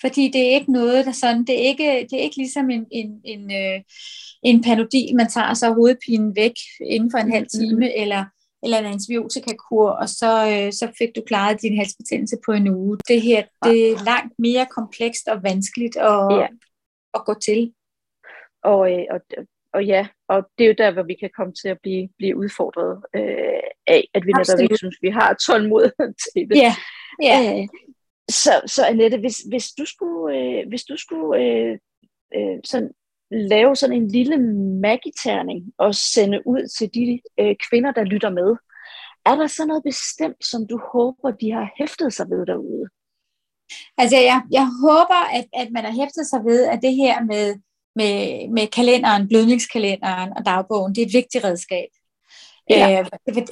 [0.01, 2.85] Fordi det er ikke noget, der sådan, det er ikke, det er ikke ligesom en,
[2.91, 3.81] en, en, øh,
[4.43, 7.69] en panodil, man tager sig hovedpinen væk inden for en halv mm-hmm.
[7.69, 7.91] time, mm.
[7.95, 8.25] eller,
[8.63, 12.97] eller en antibiotikakur, og så, øh, så fik du klaret din halsbetændelse på en uge.
[13.07, 16.47] Det her, det er langt mere komplekst og vanskeligt at, ja.
[17.13, 17.73] at gå til.
[18.63, 19.19] Og, øh, og,
[19.73, 22.37] og ja, og det er jo der, hvor vi kan komme til at blive, blive
[22.37, 26.57] udfordret øh, af, at vi netop ikke synes, vi har tålmodighed til det.
[26.57, 26.75] Ja,
[27.21, 27.61] ja.
[27.61, 27.67] Øh,
[28.29, 31.77] så, så Annette, hvis, hvis du skulle, øh, hvis du skulle øh,
[32.35, 32.91] øh, sådan
[33.31, 34.37] lave sådan en lille
[34.81, 38.55] magiterning og sende ud til de øh, kvinder, der lytter med,
[39.25, 42.85] er der så noget bestemt, som du håber, de har hæftet sig ved derude?
[43.97, 47.55] Altså, jeg, jeg håber, at, at man har hæftet sig ved, at det her med,
[47.95, 48.13] med,
[48.49, 51.89] med kalenderen, blødningskalenderen og dagbogen, det er et vigtigt redskab.
[52.69, 52.99] Ja.
[52.99, 53.05] Øh,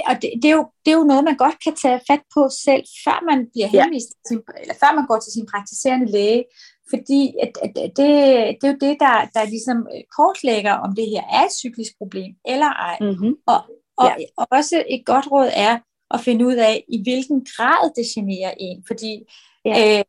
[0.09, 2.41] og det, det, er jo, det er jo noget, man godt kan tage fat på
[2.66, 4.20] selv, før man bliver henvist ja.
[4.28, 6.43] til, eller før man går til sin praktiserende læge,
[6.89, 9.78] fordi at, at, det, det er jo det, der, der ligesom
[10.18, 12.97] kortlægger, om det her er et cyklisk problem eller ej.
[13.01, 13.34] Mm-hmm.
[13.47, 13.59] Og,
[13.97, 14.26] og, ja.
[14.38, 15.80] og også et godt råd er
[16.11, 19.11] at finde ud af, i hvilken grad det generer en, fordi
[19.66, 19.99] ja.
[19.99, 20.03] øh,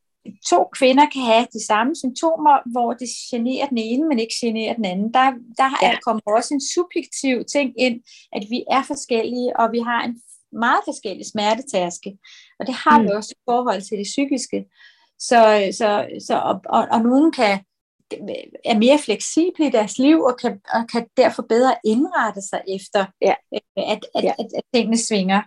[0.50, 4.74] to kvinder kan have de samme symptomer, hvor det generer den ene, men ikke generer
[4.74, 5.14] den anden.
[5.14, 5.26] Der,
[5.60, 5.92] der ja.
[5.92, 8.00] er, kommer også en subjektiv ting ind,
[8.32, 10.22] at vi er forskellige, og vi har en
[10.52, 12.18] meget forskellig smertetærske.
[12.58, 13.04] Og det har mm.
[13.04, 14.64] vi også i forhold til det psykiske.
[15.18, 15.40] Så,
[15.78, 15.88] så,
[16.26, 17.58] så og, og, og nogen kan,
[18.64, 23.06] er mere fleksible i deres liv og kan, og kan derfor bedre indrette sig efter,
[23.20, 23.34] ja.
[23.54, 24.32] øh, at, at, ja.
[24.38, 25.40] at, at tingene svinger.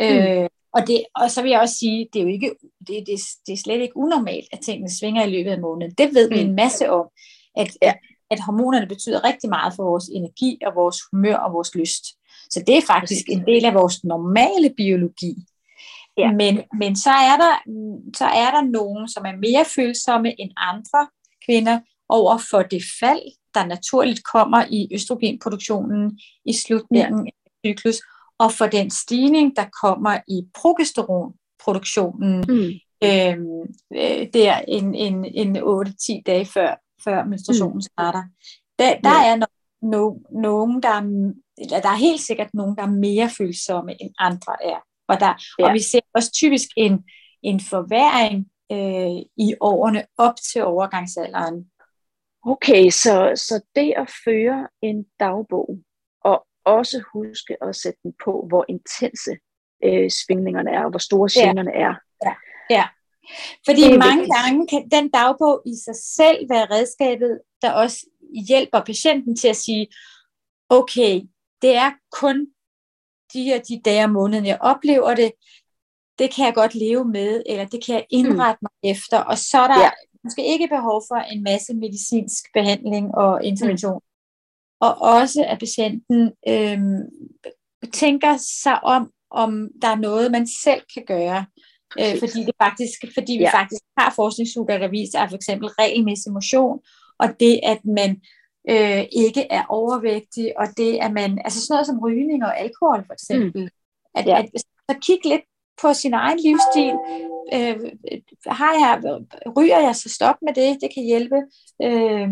[0.00, 0.04] Mm.
[0.04, 3.18] Øh, og, det, og så vil jeg også sige, det er jo ikke, det, det,
[3.46, 5.94] det er slet ikke unormalt, at tingene svinger i løbet af måneden.
[5.98, 6.34] Det ved mm.
[6.34, 7.06] vi en masse om,
[7.56, 7.92] at, ja.
[8.30, 12.04] at, hormonerne betyder rigtig meget for vores energi og vores humør og vores lyst.
[12.50, 15.34] Så det er faktisk en del af vores normale biologi.
[16.18, 16.32] Ja.
[16.32, 17.54] Men, men så, er der,
[18.16, 21.08] så er der nogen, som er mere følsomme end andre
[21.46, 23.22] kvinder over for det fald,
[23.54, 27.30] der naturligt kommer i østrogenproduktionen i slutningen ja.
[27.46, 27.96] af cyklus,
[28.40, 32.70] og for den stigning, der kommer i progesteronproduktionen mm.
[33.04, 33.60] øhm,
[33.94, 36.74] øh, der en, en, en 8-10 dage før,
[37.04, 37.80] før menstruationen mm.
[37.80, 38.22] starter.
[38.78, 39.32] Der, der ja.
[39.32, 39.46] er no,
[39.82, 44.56] no, nogen, der er, der er helt sikkert nogen, der er mere følsomme end andre
[44.64, 44.80] er.
[45.08, 45.66] Og, der, ja.
[45.66, 47.04] og vi ser også typisk en,
[47.42, 51.70] en forværing øh, i årene op til overgangsalderen.
[52.46, 55.89] Okay, så, så det at føre en dagbog, og
[56.64, 59.30] også huske at sætte den på, hvor intense
[59.84, 61.80] øh, svingningerne er, og hvor store generne ja.
[61.80, 61.94] er.
[62.26, 62.34] Ja,
[62.70, 62.88] ja.
[63.66, 64.36] Fordi mange vigtigt.
[64.36, 68.06] gange kan den dagbog i sig selv være redskabet, der også
[68.48, 69.86] hjælper patienten til at sige,
[70.68, 71.20] okay,
[71.62, 72.46] det er kun
[73.32, 75.32] de her de dage om måneden, jeg oplever det,
[76.18, 78.66] det kan jeg godt leve med, eller det kan jeg indrette mm.
[78.66, 79.90] mig efter, og så er der ja.
[80.24, 84.00] måske ikke behov for en masse medicinsk behandling og intervention.
[84.80, 87.00] Og også at patienten øhm,
[87.92, 91.46] tænker sig om, om der er noget, man selv kan gøre.
[92.00, 93.58] Øh, fordi det faktisk, fordi vi ja.
[93.60, 96.78] faktisk har forskningsstudier, der viser, at for eksempel regelmæssig motion,
[97.18, 98.10] og det, at man
[98.70, 103.04] øh, ikke er overvægtig, og det, at man, altså sådan noget som rygning og alkohol
[103.06, 103.68] for eksempel, mm.
[104.14, 104.38] at, ja.
[104.38, 104.46] at,
[104.88, 105.46] at kigge lidt
[105.82, 106.94] på sin egen livsstil.
[107.54, 107.76] Øh,
[108.46, 109.20] har jeg,
[109.56, 111.36] ryger jeg, så stop med det, det kan hjælpe.
[111.82, 112.28] Øh,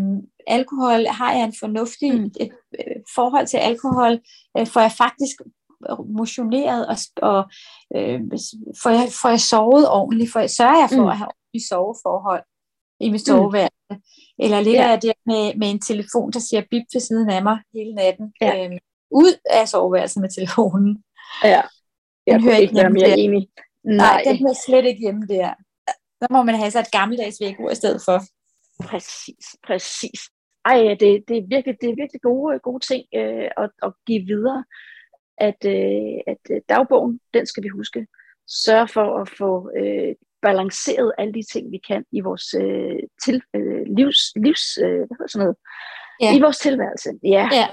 [0.47, 2.31] alkohol, har jeg en fornuftig mm.
[2.39, 4.19] et, øh, forhold til alkohol,
[4.57, 5.35] øh, får jeg faktisk
[6.17, 7.49] motioneret, og, og
[7.95, 8.19] øh,
[8.83, 11.09] får, jeg, får jeg sovet ordentligt, får jeg, sørger jeg for mm.
[11.09, 12.43] at have ordentligt soveforhold
[12.99, 13.31] i mit mm.
[13.31, 13.97] soveværelse, mm.
[14.39, 14.89] eller ligger ja.
[14.89, 18.33] jeg der med, med en telefon, der siger bip ved siden af mig hele natten,
[18.41, 18.65] ja.
[18.65, 18.77] øh,
[19.11, 21.03] ud af soveværelset med telefonen.
[21.43, 21.61] Ja.
[22.29, 23.15] Jeg den hører ikke være mere der.
[23.15, 23.43] enig.
[23.83, 23.95] Nej.
[23.95, 25.49] Nej, den hører slet ikke hjemme der.
[26.21, 28.17] Så må man have sig et gammeldags vækkeur i stedet for.
[28.83, 30.21] Præcis, præcis.
[30.65, 34.23] Ej, det, det, er virkelig, det er virkelig gode, gode ting øh, at, at give
[34.25, 34.63] videre,
[35.37, 38.07] at, øh, at øh, dagbogen, den skal vi huske.
[38.65, 43.41] Sørge for at få øh, balanceret alle de ting, vi kan i vores øh, til,
[43.55, 45.57] øh, livs, livs øh, hvad hedder sådan noget,
[46.21, 46.37] ja.
[46.37, 47.09] i vores tilværelse.
[47.23, 47.49] Ja.
[47.59, 47.67] ja.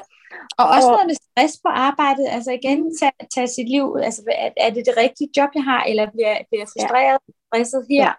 [0.59, 2.91] Og også og, noget med stress på arbejdet, altså igen, mm.
[3.01, 6.34] tage, tage sit liv, altså er, er det det rigtige job, jeg har, eller bliver,
[6.49, 7.32] bliver jeg frustreret, ja.
[7.47, 8.07] stresset her?
[8.07, 8.12] Ja.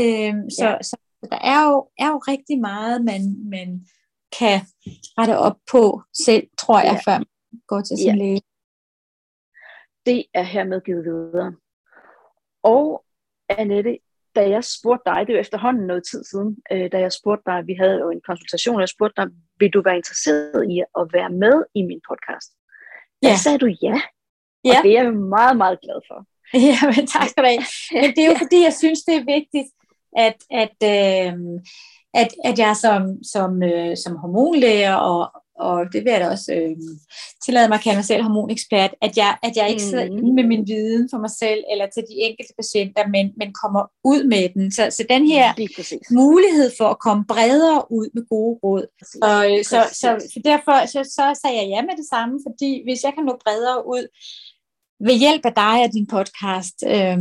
[0.00, 0.82] Øhm, så, ja.
[0.82, 0.96] så
[1.30, 3.22] der er jo, er jo rigtig meget, man,
[3.54, 3.68] man
[4.38, 4.60] kan
[5.18, 7.12] rette op på selv, tror jeg, ja.
[7.12, 8.14] før man går til sin ja.
[8.14, 8.42] læge.
[10.06, 11.54] Det er hermed givet videre.
[12.62, 13.04] Og
[13.48, 13.98] Annette,
[14.36, 17.42] da jeg spurgte dig, det er jo efterhånden noget tid siden, øh, da jeg spurgte
[17.50, 19.26] dig, vi havde jo en konsultation, og jeg spurgte dig,
[19.60, 22.50] vil du være interesseret i at være med i min podcast?
[23.22, 23.28] Ja.
[23.28, 23.96] Der sagde du ja,
[24.64, 24.70] ja.
[24.70, 26.18] og det er jeg meget, meget glad for.
[26.68, 27.64] Ja, men tak skal du have.
[28.02, 29.68] Men det er jo fordi, jeg synes, det er vigtigt,
[30.26, 31.34] at, at, øh,
[32.14, 36.52] at, at jeg som, som, øh, som hormonlæger og, og det vil jeg da også
[36.52, 36.76] øh,
[37.44, 40.18] tillade mig at kalde mig selv hormonekspert, at jeg, at jeg ikke sidder mm.
[40.18, 43.82] inde med min viden for mig selv, eller til de enkelte patienter, men, men kommer
[44.04, 44.72] ud med den.
[44.76, 45.46] Så, så den her
[46.22, 48.86] mulighed for at komme bredere ud med gode råd.
[49.28, 52.70] Og, øh, så, så, så derfor så, så sagde jeg ja med det samme, fordi
[52.86, 54.04] hvis jeg kan nå bredere ud
[55.06, 57.18] ved hjælp af dig og din podcast, øh,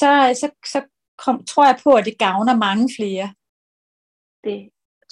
[0.00, 0.10] så,
[0.40, 0.80] så, så
[1.24, 3.26] kom, tror jeg på, at det gavner mange flere.
[4.44, 4.58] Det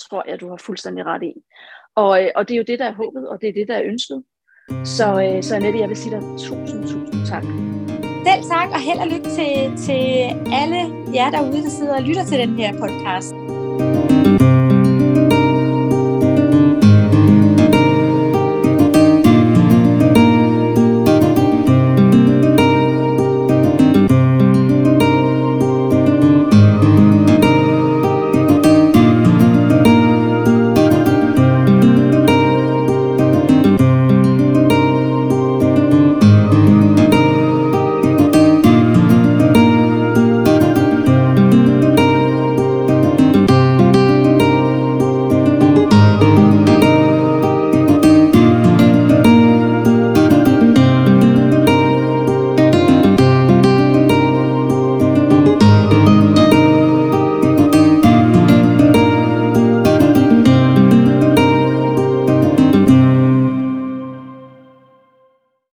[0.03, 1.33] tror jeg, du har fuldstændig ret i.
[1.97, 3.75] Og, øh, og det er jo det, der er håbet, og det er det, der
[3.75, 4.23] er ønsket.
[4.85, 7.45] Så, øh, så Annette, jeg vil sige dig tusind, tusind tak.
[8.27, 10.03] Selv tak, og held og lykke til, til
[10.61, 10.81] alle
[11.15, 13.35] jer derude, der sidder og lytter til den her podcast.